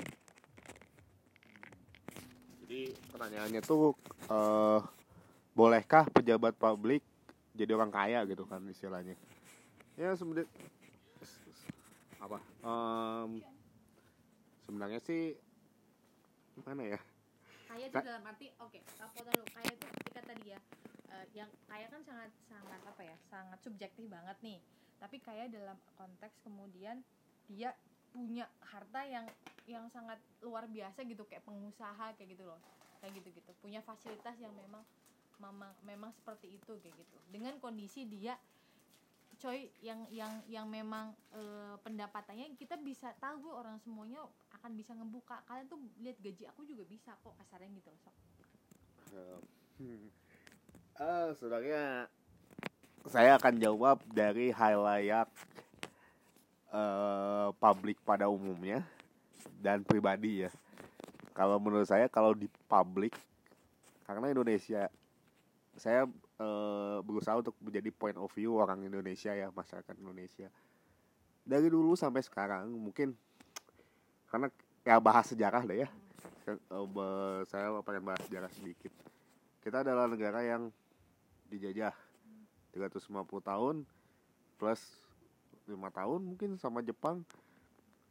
Jadi 2.67 2.93
pertanyaannya 3.13 3.61
tuh 3.65 3.97
eh, 4.29 4.81
bolehkah 5.57 6.05
pejabat 6.13 6.53
publik 6.61 7.01
jadi 7.57 7.73
orang 7.73 7.89
kaya 7.89 8.21
gitu 8.29 8.45
kan 8.45 8.61
istilahnya 8.69 9.17
ya 9.97 10.13
sebenarnya 10.13 10.49
apa? 12.21 12.39
Em, 12.61 13.31
sebenarnya 14.69 15.01
sih 15.01 15.33
mana 16.65 16.85
ya? 16.85 17.01
Kaya 17.67 17.85
itu 17.89 17.97
dalam 18.01 18.25
arti 18.25 18.47
oke 18.61 18.81
apa 19.01 19.19
dulu. 19.25 19.45
Kaya 19.53 19.69
itu 19.73 19.85
ketika 20.01 20.21
tadi 20.25 20.45
ya 20.53 20.61
eh, 21.13 21.27
yang 21.33 21.51
kaya 21.69 21.87
kan 21.89 22.01
sangat 22.05 22.31
sangat 22.49 22.81
apa 22.85 23.03
ya 23.05 23.17
sangat 23.33 23.59
subjektif 23.65 24.05
banget 24.09 24.37
nih. 24.45 24.61
Tapi 25.01 25.17
kaya 25.21 25.49
dalam 25.49 25.77
konteks 25.97 26.41
kemudian 26.45 27.01
dia 27.49 27.73
punya 28.13 28.49
harta 28.65 29.05
yang 29.05 29.25
yang 29.69 29.85
sangat 29.93 30.17
luar 30.41 30.65
biasa 30.69 31.05
gitu 31.05 31.25
kayak 31.25 31.45
pengusaha 31.45 32.13
kayak 32.17 32.37
gitu 32.37 32.45
loh. 32.45 32.61
Kayak 33.01 33.21
gitu 33.21 33.29
gitu 33.41 33.51
punya 33.61 33.81
fasilitas 33.85 34.37
yang 34.41 34.53
memang 34.57 34.85
memang 35.37 35.73
memang 35.85 36.11
seperti 36.17 36.57
itu 36.57 36.73
kayak 36.81 36.97
gitu. 36.97 37.17
Dengan 37.29 37.61
kondisi 37.61 38.09
dia 38.09 38.37
coy 39.37 39.69
yang 39.85 40.09
yang 40.09 40.41
yang 40.49 40.67
memang 40.67 41.13
eh, 41.37 41.77
pendapatannya 41.85 42.57
kita 42.57 42.81
bisa 42.81 43.13
tahu 43.21 43.53
orang 43.53 43.77
semuanya 43.85 44.25
akan 44.57 44.73
bisa 44.75 44.97
ngebuka 44.97 45.45
kalian 45.45 45.69
tuh 45.69 45.81
lihat 46.01 46.17
gaji 46.25 46.45
aku 46.49 46.65
juga 46.65 46.83
bisa 46.89 47.13
kok 47.21 47.37
kasarnya 47.37 47.69
gitu 47.77 47.89
loh 47.93 48.01
sok. 48.01 48.17
Eh, 50.97 51.29
sebenarnya 51.37 52.09
saya 53.07 53.37
akan 53.37 53.55
jawab 53.61 54.01
dari 54.11 54.51
halayak 54.51 55.29
eh 56.73 57.49
publik 57.63 58.01
pada 58.03 58.27
umumnya 58.27 58.83
dan 59.63 59.87
pribadi 59.87 60.49
ya. 60.49 60.51
Kalau 61.37 61.61
menurut 61.61 61.87
saya 61.87 62.09
kalau 62.09 62.33
di 62.33 62.49
publik 62.67 63.13
karena 64.09 64.33
Indonesia 64.33 64.89
saya 65.77 66.09
eh, 66.41 66.99
berusaha 67.05 67.37
untuk 67.41 67.57
menjadi 67.61 67.91
point 67.93 68.19
of 68.19 68.31
view 68.33 68.57
orang 68.57 68.85
Indonesia 68.85 69.33
ya 69.33 69.49
masyarakat 69.53 69.95
Indonesia. 70.01 70.49
Dari 71.47 71.69
dulu 71.71 71.95
sampai 71.95 72.23
sekarang 72.25 72.71
mungkin 72.73 73.15
karena 74.27 74.51
ya 74.83 74.99
bahas 74.99 75.31
sejarah 75.31 75.63
deh 75.65 75.87
ya. 75.87 75.89
Saya, 76.45 76.57
eh, 76.59 77.39
saya 77.51 77.67
pengen 77.83 78.05
bahas 78.07 78.23
sejarah 78.27 78.51
sedikit. 78.55 78.93
Kita 79.63 79.83
adalah 79.83 80.07
negara 80.07 80.43
yang 80.47 80.71
dijajah 81.51 81.95
350 82.75 83.41
tahun 83.43 83.77
plus 84.57 84.81
lima 85.67 85.91
tahun 85.91 86.23
mungkin 86.23 86.55
sama 86.57 86.81
Jepang. 86.83 87.27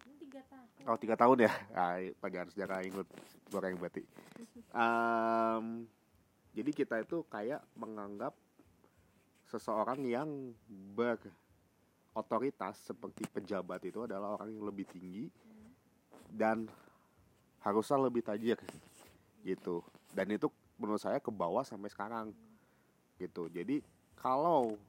Ini 0.04 0.16
tiga 0.20 0.42
tahun. 0.52 0.68
Oh 0.86 0.98
tiga 1.00 1.16
tahun 1.16 1.38
ya? 1.48 1.52
Ah, 1.72 1.98
pelajaran 2.20 2.50
sejarah 2.52 2.78
ingat 2.84 3.08
goreng 3.50 3.80
berarti 3.80 4.04
Em, 4.76 5.88
jadi 6.56 6.72
kita 6.72 7.04
itu 7.04 7.28
kayak 7.28 7.60
menganggap 7.76 8.32
seseorang 9.52 10.00
yang 10.08 10.56
berotoritas 10.96 12.80
seperti 12.80 13.28
pejabat 13.28 13.84
itu 13.84 14.08
adalah 14.08 14.40
orang 14.40 14.56
yang 14.56 14.64
lebih 14.64 14.88
tinggi 14.88 15.28
dan 16.32 16.64
harusnya 17.60 18.00
lebih 18.00 18.24
tajir 18.24 18.56
gitu. 19.44 19.84
Dan 20.16 20.32
itu 20.32 20.48
menurut 20.80 21.04
saya 21.04 21.20
ke 21.20 21.28
bawah 21.28 21.68
sampai 21.68 21.92
sekarang 21.92 22.32
gitu. 23.20 23.52
Jadi 23.52 23.84
kalau 24.16 24.80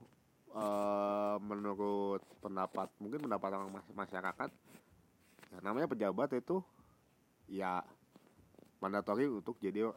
eh, 0.55 1.37
menurut 1.43 2.23
pendapat 2.39 2.87
mungkin 3.03 3.27
pendapat 3.27 3.51
orang 3.59 3.75
mas- 3.75 3.91
masyarakat 4.07 4.51
ya 5.51 5.59
namanya 5.67 5.91
pejabat 5.91 6.31
itu 6.39 6.63
ya 7.51 7.83
mandatori 8.83 9.27
untuk 9.31 9.59
jadi 9.59 9.91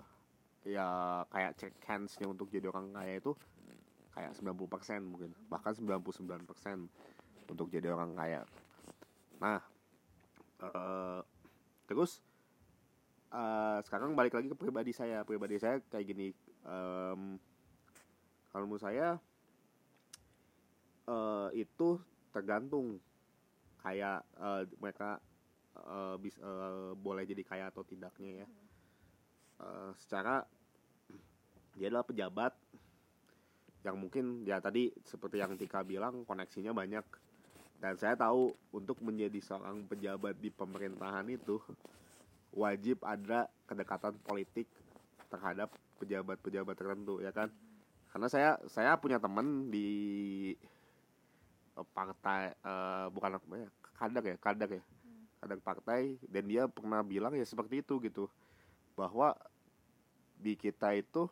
ya 0.67 1.23
kayak 1.31 1.55
check 1.55 1.73
hands-nya 1.87 2.27
untuk 2.27 2.51
jadi 2.51 2.67
orang 2.67 2.91
kaya 2.91 3.19
itu 3.19 3.31
kayak 4.11 4.35
90% 4.35 5.01
mungkin. 5.07 5.31
Bahkan 5.47 5.73
99% 5.79 6.87
untuk 7.47 7.67
jadi 7.71 7.91
orang 7.95 8.11
kaya. 8.15 8.43
Nah 9.39 9.61
eh, 10.59 11.21
terus 11.87 12.19
eh, 13.31 13.79
sekarang 13.87 14.13
balik 14.13 14.35
lagi 14.35 14.51
ke 14.51 14.57
pribadi 14.57 14.91
saya. 14.91 15.23
Pribadi 15.23 15.55
saya 15.55 15.79
kayak 15.87 16.05
gini 16.05 16.27
em, 16.67 17.39
kalau 18.51 18.65
menurut 18.67 18.83
saya 18.83 19.15
eh, 21.07 21.49
itu 21.55 21.97
tergantung 22.35 22.99
kayak 23.79 24.21
eh, 24.37 24.63
mereka 24.77 25.23
eh, 25.79 26.15
bis- 26.19 26.41
eh, 26.41 26.91
boleh 26.99 27.23
jadi 27.23 27.43
kaya 27.47 27.65
atau 27.71 27.87
tidaknya 27.87 28.43
ya 28.43 28.47
Eh, 29.59 29.91
secara 29.99 30.47
dia 31.75 31.91
adalah 31.91 32.07
pejabat 32.07 32.53
yang 33.83 33.95
mungkin 33.95 34.43
ya 34.43 34.59
tadi 34.59 34.91
seperti 35.07 35.39
yang 35.39 35.55
Tika 35.59 35.83
bilang 35.91 36.23
koneksinya 36.23 36.71
banyak. 36.71 37.03
Dan 37.79 37.95
saya 37.95 38.15
tahu 38.19 38.51
untuk 38.75 38.99
menjadi 38.99 39.39
seorang 39.39 39.87
pejabat 39.87 40.35
di 40.43 40.51
pemerintahan 40.51 41.23
itu 41.31 41.63
wajib 42.51 42.99
ada 43.07 43.47
kedekatan 43.63 44.19
politik 44.19 44.67
terhadap 45.31 45.71
pejabat-pejabat 45.95 46.75
tertentu 46.75 47.23
ya 47.23 47.31
kan? 47.31 47.47
Karena 48.11 48.27
saya 48.27 48.59
saya 48.67 48.99
punya 48.99 49.19
teman 49.19 49.71
di 49.71 49.87
eh, 51.75 51.87
partai 51.91 52.55
eh, 52.55 53.07
bukan 53.11 53.39
apa 53.39 53.55
ya 53.59 53.69
kader 53.99 54.23
ya 54.23 54.37
kader 54.39 54.71
ya. 54.79 54.83
Kader 55.39 55.59
partai 55.63 56.19
dan 56.27 56.51
dia 56.51 56.67
pernah 56.67 56.99
bilang 56.99 57.31
ya 57.31 57.47
seperti 57.47 57.79
itu 57.79 57.95
gitu 58.03 58.27
bahwa 58.99 59.31
di 60.39 60.55
kita 60.55 60.95
itu 60.95 61.27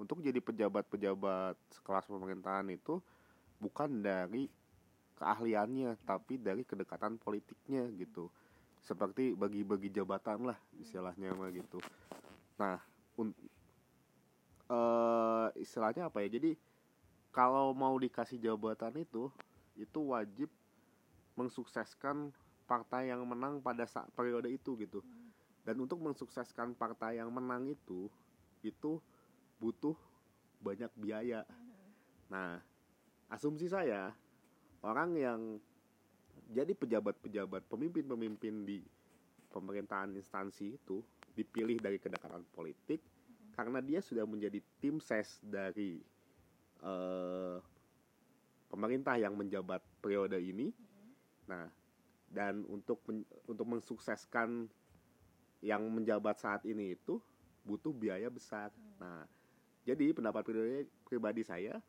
untuk 0.00 0.24
jadi 0.24 0.40
pejabat-pejabat 0.40 1.54
sekelas 1.70 2.08
pemerintahan 2.10 2.66
itu 2.72 2.98
bukan 3.60 4.02
dari 4.02 4.50
keahliannya 5.14 5.94
tapi 6.02 6.40
dari 6.40 6.66
kedekatan 6.66 7.20
politiknya 7.20 7.86
gitu. 7.94 8.32
Seperti 8.82 9.32
bagi-bagi 9.36 9.92
jabatan 9.94 10.50
lah 10.50 10.58
istilahnya 10.80 11.32
mah 11.36 11.52
gitu. 11.54 11.78
Nah 12.58 12.80
eh, 14.72 15.46
istilahnya 15.60 16.10
apa 16.10 16.24
ya? 16.26 16.40
Jadi 16.40 16.58
kalau 17.30 17.70
mau 17.76 17.94
dikasih 17.94 18.40
jabatan 18.42 18.98
itu 18.98 19.30
itu 19.78 20.00
wajib 20.10 20.50
mensukseskan 21.38 22.34
partai 22.64 23.10
yang 23.12 23.22
menang 23.26 23.60
pada 23.60 23.84
saat 23.84 24.08
periode 24.14 24.48
itu 24.48 24.78
gitu 24.78 25.02
dan 25.64 25.80
untuk 25.80 25.98
mensukseskan 26.00 26.76
partai 26.76 27.18
yang 27.18 27.32
menang 27.32 27.72
itu 27.72 28.06
itu 28.60 29.00
butuh 29.56 29.96
banyak 30.60 30.92
biaya. 30.96 31.44
Nah 32.28 32.60
asumsi 33.32 33.68
saya 33.68 34.12
orang 34.84 35.10
yang 35.16 35.40
jadi 36.52 36.76
pejabat-pejabat 36.76 37.64
pemimpin-pemimpin 37.72 38.68
di 38.68 38.84
pemerintahan 39.48 40.12
instansi 40.12 40.76
itu 40.76 41.00
dipilih 41.32 41.80
dari 41.80 41.96
kedekatan 41.96 42.44
politik 42.52 43.00
karena 43.56 43.80
dia 43.80 44.04
sudah 44.04 44.28
menjadi 44.28 44.60
tim 44.82 45.00
ses 45.00 45.40
dari 45.40 45.96
eh, 46.84 47.56
pemerintah 48.68 49.16
yang 49.16 49.32
menjabat 49.32 49.80
periode 50.04 50.36
ini. 50.36 50.68
Nah 51.48 51.64
dan 52.34 52.66
untuk 52.66 52.98
men- 53.06 53.28
untuk 53.46 53.64
mensukseskan 53.64 54.66
yang 55.64 55.80
menjabat 55.88 56.36
saat 56.36 56.60
ini 56.68 56.92
itu 56.92 57.16
butuh 57.64 57.96
biaya 57.96 58.28
besar. 58.28 58.68
Nah, 59.00 59.24
jadi 59.88 60.12
pendapat 60.12 60.44
pribadi, 60.44 60.84
pribadi 61.08 61.42
saya 61.42 61.80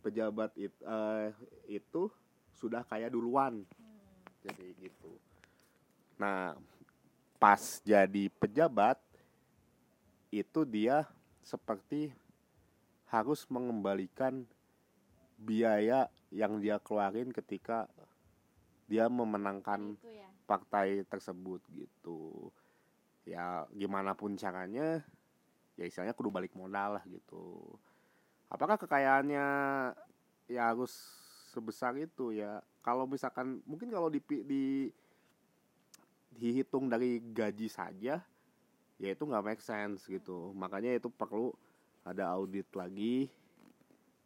pejabat 0.00 0.50
it, 0.56 0.72
eh, 0.80 1.28
itu 1.68 2.08
sudah 2.56 2.80
kaya 2.88 3.12
duluan. 3.12 3.68
Jadi 4.40 4.72
gitu. 4.80 5.12
Nah, 6.16 6.56
pas 7.36 7.60
jadi 7.84 8.32
pejabat 8.40 8.96
itu 10.32 10.64
dia 10.64 11.04
seperti 11.44 12.16
harus 13.12 13.44
mengembalikan 13.52 14.48
biaya 15.36 16.08
yang 16.32 16.56
dia 16.64 16.80
keluarin 16.80 17.28
ketika 17.28 17.84
dia 18.88 19.04
memenangkan 19.12 19.92
itu 20.00 20.16
ya 20.16 20.28
partai 20.48 21.04
tersebut 21.08 21.60
gitu 21.72 22.48
ya 23.22 23.66
gimana 23.70 24.18
pun 24.18 24.34
caranya 24.34 25.02
ya 25.78 25.84
istilahnya 25.86 26.16
kudu 26.16 26.30
balik 26.30 26.52
modal 26.58 26.98
lah 27.00 27.04
gitu. 27.08 27.62
Apakah 28.52 28.76
kekayaannya 28.76 29.46
ya 30.50 30.62
harus 30.68 30.92
sebesar 31.54 31.96
itu? 31.96 32.34
Ya 32.36 32.60
kalau 32.84 33.08
misalkan 33.08 33.64
mungkin 33.64 33.88
kalau 33.88 34.12
di, 34.12 34.20
di 34.26 34.92
dihitung 36.32 36.88
dari 36.88 37.20
gaji 37.20 37.68
saja 37.68 38.20
ya 39.00 39.08
itu 39.08 39.22
nggak 39.24 39.44
make 39.46 39.62
sense 39.64 40.04
gitu. 40.06 40.52
Makanya 40.52 40.98
itu 40.98 41.08
perlu 41.08 41.54
ada 42.02 42.34
audit 42.34 42.68
lagi 42.74 43.30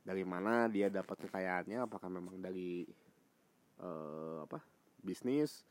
dari 0.02 0.24
mana 0.26 0.66
dia 0.66 0.90
dapat 0.90 1.28
kekayaannya. 1.28 1.84
Apakah 1.86 2.10
memang 2.10 2.40
dari 2.42 2.88
eh, 3.80 4.38
apa 4.42 4.58
bisnis 5.00 5.62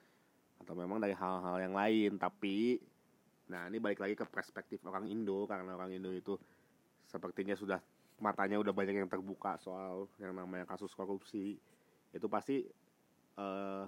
atau 0.62 0.72
memang 0.72 1.04
dari 1.04 1.12
hal-hal 1.12 1.60
yang 1.60 1.76
lain. 1.76 2.16
Tapi 2.16 2.80
nah 3.46 3.70
ini 3.70 3.78
balik 3.78 4.02
lagi 4.02 4.18
ke 4.18 4.26
perspektif 4.26 4.82
orang 4.90 5.06
Indo 5.06 5.46
karena 5.46 5.78
orang 5.78 5.94
Indo 5.94 6.10
itu 6.10 6.34
sepertinya 7.06 7.54
sudah 7.54 7.78
matanya 8.20 8.56
udah 8.60 8.72
banyak 8.72 8.96
yang 8.96 9.12
terbuka 9.12 9.60
soal 9.60 10.08
yang 10.20 10.32
namanya 10.36 10.64
kasus 10.68 10.92
korupsi. 10.96 11.60
Itu 12.16 12.32
pasti 12.32 12.64
eh, 13.36 13.86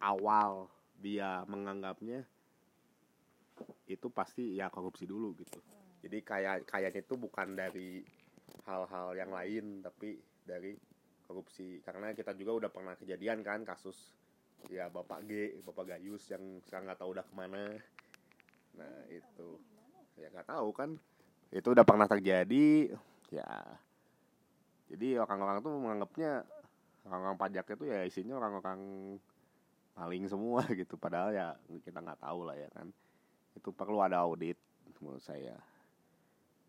awal 0.00 0.68
dia 1.00 1.44
menganggapnya 1.48 2.24
itu 3.88 4.08
pasti 4.12 4.56
ya 4.56 4.68
korupsi 4.68 5.04
dulu 5.08 5.36
gitu. 5.40 5.60
Jadi 6.00 6.18
kayak 6.24 6.64
kayaknya 6.64 7.04
itu 7.04 7.14
bukan 7.16 7.52
dari 7.52 8.00
hal-hal 8.64 9.12
yang 9.16 9.32
lain 9.32 9.84
tapi 9.84 10.16
dari 10.44 10.76
korupsi. 11.24 11.80
Karena 11.84 12.12
kita 12.16 12.32
juga 12.36 12.64
udah 12.64 12.70
pernah 12.72 12.94
kejadian 12.96 13.44
kan 13.44 13.64
kasus 13.64 14.16
ya 14.68 14.92
bapak 14.92 15.24
G 15.24 15.62
bapak 15.64 15.96
Gayus 15.96 16.26
yang 16.28 16.60
sekarang 16.66 16.90
nggak 16.90 17.00
tahu 17.00 17.10
udah 17.16 17.24
ke 17.24 17.34
mana. 17.34 17.64
Nah 18.76 18.94
itu. 19.08 19.56
Ya 20.20 20.28
nggak 20.28 20.48
tahu 20.50 20.68
kan. 20.76 20.90
Itu 21.48 21.72
udah 21.72 21.84
pernah 21.86 22.04
terjadi 22.04 22.92
ya. 23.32 23.50
Jadi 24.90 25.16
orang-orang 25.16 25.62
tuh 25.62 25.72
menganggapnya 25.78 26.44
orang-orang 27.08 27.38
pajak 27.38 27.66
itu 27.78 27.84
ya 27.88 28.04
isinya 28.04 28.36
orang-orang 28.36 28.80
maling 29.96 30.28
semua 30.28 30.66
gitu. 30.80 31.00
Padahal 31.00 31.32
ya 31.32 31.48
kita 31.86 32.02
nggak 32.02 32.20
tahu 32.20 32.44
lah 32.44 32.56
ya 32.58 32.68
kan. 32.74 32.92
Itu 33.56 33.72
perlu 33.72 34.04
ada 34.04 34.20
audit 34.26 34.60
menurut 35.00 35.24
saya. 35.24 35.56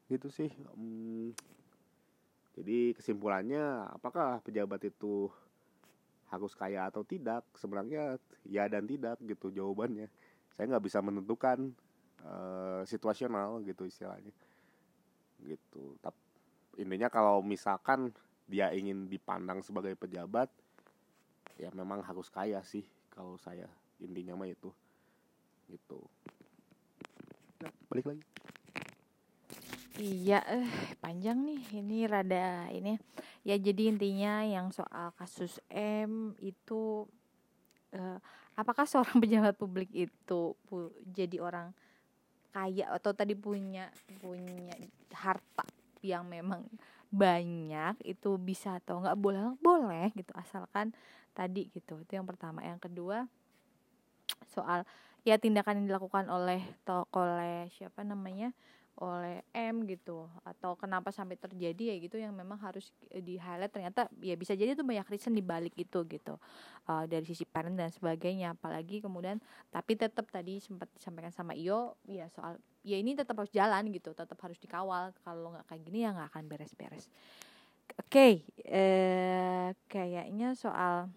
Gitu 0.07 0.27
sih 0.27 0.51
Hmm, 0.75 1.31
jadi 2.51 2.91
kesimpulannya 2.91 3.95
apakah 3.95 4.43
pejabat 4.43 4.83
itu 4.91 5.31
harus 6.31 6.55
kaya 6.55 6.87
atau 6.87 7.03
tidak 7.03 7.43
sebenarnya 7.59 8.15
ya 8.47 8.65
dan 8.71 8.87
tidak 8.87 9.19
gitu 9.19 9.51
jawabannya. 9.51 10.07
Saya 10.55 10.65
nggak 10.71 10.85
bisa 10.87 11.03
menentukan 11.03 11.75
eh, 12.23 12.81
situasional 12.87 13.59
gitu 13.67 13.83
istilahnya. 13.83 14.31
Gitu. 15.43 15.99
Tapi 15.99 16.19
intinya 16.79 17.11
kalau 17.11 17.43
misalkan 17.43 18.15
dia 18.47 18.71
ingin 18.71 19.11
dipandang 19.11 19.59
sebagai 19.59 19.93
pejabat 19.99 20.47
ya 21.59 21.67
memang 21.75 21.99
harus 22.01 22.31
kaya 22.31 22.63
sih 22.63 22.87
kalau 23.11 23.35
saya. 23.35 23.67
Intinya 23.99 24.39
mah 24.39 24.47
itu. 24.47 24.71
Gitu. 25.67 25.99
Nah, 27.61 27.71
balik 27.91 28.07
lagi 28.07 28.30
Iya, 30.01 30.39
eh, 30.57 30.65
panjang 31.03 31.37
nih. 31.47 31.61
Ini 31.79 31.97
rada 32.09 32.65
ini. 32.73 32.97
Ya 33.45 33.55
jadi 33.67 33.81
intinya 33.93 34.33
yang 34.55 34.67
soal 34.73 35.13
kasus 35.19 35.53
M 35.69 36.33
itu 36.41 37.05
eh, 37.95 38.17
apakah 38.57 38.85
seorang 38.89 39.17
pejabat 39.23 39.55
publik 39.61 39.89
itu 39.93 40.41
pu- 40.67 40.95
jadi 41.07 41.37
orang 41.43 41.67
kaya 42.55 42.85
atau 42.97 43.11
tadi 43.15 43.33
punya 43.37 43.87
punya 44.19 44.75
harta 45.15 45.65
yang 46.03 46.25
memang 46.27 46.65
banyak 47.11 47.95
itu 48.07 48.35
bisa 48.41 48.79
atau 48.81 48.99
nggak 49.03 49.19
boleh 49.19 49.43
boleh 49.63 50.09
gitu 50.17 50.33
asalkan 50.35 50.91
tadi 51.37 51.69
gitu 51.71 51.99
itu 52.03 52.11
yang 52.17 52.27
pertama 52.27 52.59
yang 52.65 52.79
kedua 52.81 53.27
soal 54.53 54.83
ya 55.23 55.37
tindakan 55.37 55.83
yang 55.83 55.87
dilakukan 55.95 56.25
oleh 56.27 56.61
to 56.87 57.05
oleh 57.13 57.69
siapa 57.77 58.01
namanya 58.01 58.51
oleh 59.01 59.41
M 59.57 59.89
gitu 59.89 60.29
atau 60.45 60.77
kenapa 60.77 61.09
sampai 61.09 61.33
terjadi 61.33 61.89
ya 61.89 61.95
gitu 61.97 62.21
yang 62.21 62.37
memang 62.37 62.61
harus 62.61 62.93
di 63.09 63.41
highlight. 63.41 63.73
Ternyata 63.73 64.05
ya 64.21 64.37
bisa 64.37 64.53
jadi 64.53 64.77
itu 64.77 64.85
banyak 64.85 65.09
reason 65.09 65.33
di 65.33 65.41
balik 65.41 65.73
itu 65.73 66.05
gitu 66.05 66.37
Eh, 66.89 67.05
dari 67.05 67.21
sisi 67.29 67.45
parent 67.45 67.77
dan 67.77 67.93
sebagainya. 67.93 68.57
Apalagi 68.57 69.05
kemudian 69.05 69.37
tapi 69.69 69.93
tetap 69.93 70.25
tadi 70.33 70.57
sempat 70.57 70.89
disampaikan 70.97 71.29
sama 71.29 71.53
Iyo 71.53 71.93
ya 72.09 72.25
soal 72.25 72.57
ya 72.81 72.97
ini 72.97 73.13
tetap 73.13 73.37
harus 73.37 73.53
jalan 73.53 73.93
gitu 73.93 74.11
tetap 74.17 74.35
harus 74.41 74.57
dikawal. 74.57 75.13
Kalau 75.21 75.53
nggak 75.53 75.65
kayak 75.69 75.81
gini 75.85 76.03
ya 76.03 76.09
nggak 76.11 76.29
akan 76.33 76.43
beres-beres. 76.49 77.05
Oke 78.01 78.49
eh 78.65 79.69
kayaknya 79.87 80.57
soal 80.57 81.13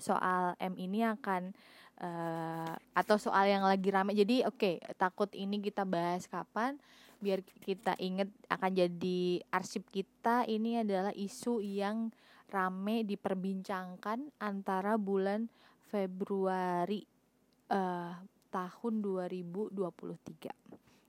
soal 0.00 0.56
M 0.56 0.74
ini 0.80 1.04
akan 1.04 1.52
eh, 2.00 2.74
atau 2.96 3.16
soal 3.20 3.50
yang 3.50 3.66
lagi 3.66 3.88
rame. 3.92 4.16
Jadi 4.16 4.46
oke 4.46 4.80
takut 4.96 5.28
ini 5.36 5.60
kita 5.60 5.84
bahas 5.84 6.24
kapan 6.30 6.78
biar 7.22 7.38
kita 7.62 7.94
inget 8.02 8.30
akan 8.48 8.72
jadi 8.72 9.42
arsip 9.52 9.86
kita. 9.90 10.48
Ini 10.48 10.86
adalah 10.86 11.12
isu 11.12 11.62
yang 11.62 12.10
rame 12.52 13.04
diperbincangkan 13.08 14.36
antara 14.40 15.00
bulan 15.00 15.48
Februari 15.88 17.04
eh, 17.68 18.12
tahun 18.52 18.94
2023 19.00 19.72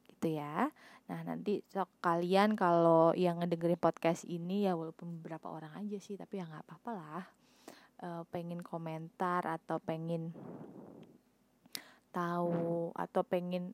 gitu 0.07 0.27
ya. 0.39 0.71
Nah 1.11 1.19
nanti 1.27 1.59
sok 1.67 1.91
kalian 1.99 2.55
kalau 2.55 3.11
yang 3.11 3.43
ngedengerin 3.43 3.75
podcast 3.75 4.23
ini 4.23 4.63
ya 4.63 4.73
walaupun 4.79 5.19
beberapa 5.19 5.51
orang 5.51 5.83
aja 5.83 5.99
sih 5.99 6.15
tapi 6.15 6.39
ya 6.39 6.47
nggak 6.47 6.63
apa-apa 6.63 6.91
lah 6.95 7.23
eh, 8.01 8.23
pengen 8.33 8.65
komentar 8.65 9.45
atau 9.45 9.77
pengen 9.77 10.33
tahu 12.13 12.93
atau 12.93 13.21
pengen 13.25 13.73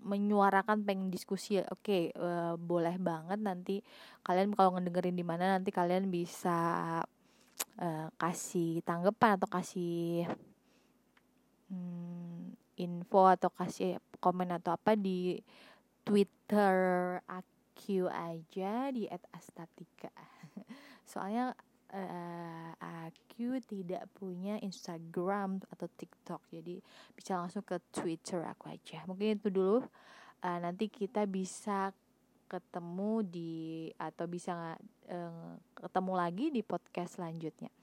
menyuarakan 0.00 0.86
pengen 0.86 1.10
diskusi 1.10 1.58
oke 1.58 2.14
eh, 2.14 2.54
boleh 2.56 2.96
banget 2.96 3.38
nanti 3.42 3.82
kalian 4.22 4.54
kalau 4.54 4.78
ngedengerin 4.78 5.18
di 5.18 5.26
mana 5.26 5.58
nanti 5.58 5.74
kalian 5.74 6.08
bisa 6.08 6.58
eh, 7.78 8.08
kasih 8.16 8.80
tanggapan 8.86 9.36
atau 9.36 9.48
kasih 9.50 10.30
hmm, 11.68 12.54
info 12.78 13.28
atau 13.28 13.50
kasih 13.52 14.00
komen 14.22 14.54
atau 14.56 14.72
apa 14.72 14.94
di 14.96 15.36
Twitter 16.06 16.74
aku 17.26 17.50
aja 18.12 18.92
di 18.92 19.08
@astatika. 19.08 20.12
Soalnya 21.10 21.56
eh, 21.92 22.70
aku 22.78 23.58
tidak 23.64 24.06
punya 24.14 24.60
Instagram 24.60 25.64
atau 25.72 25.88
TikTok. 25.88 26.42
Jadi 26.52 26.78
bisa 27.16 27.40
langsung 27.40 27.64
ke 27.64 27.80
Twitter 27.90 28.44
aku 28.44 28.70
aja. 28.70 29.02
Mungkin 29.08 29.40
itu 29.40 29.48
dulu. 29.50 29.82
Eh, 30.40 30.58
nanti 30.60 30.88
kita 30.88 31.24
bisa 31.24 31.92
ketemu 32.50 33.22
di 33.22 33.54
atau 33.94 34.26
bisa 34.26 34.74
eh, 35.06 35.52
ketemu 35.74 36.12
lagi 36.18 36.46
di 36.50 36.62
podcast 36.66 37.18
selanjutnya 37.18 37.79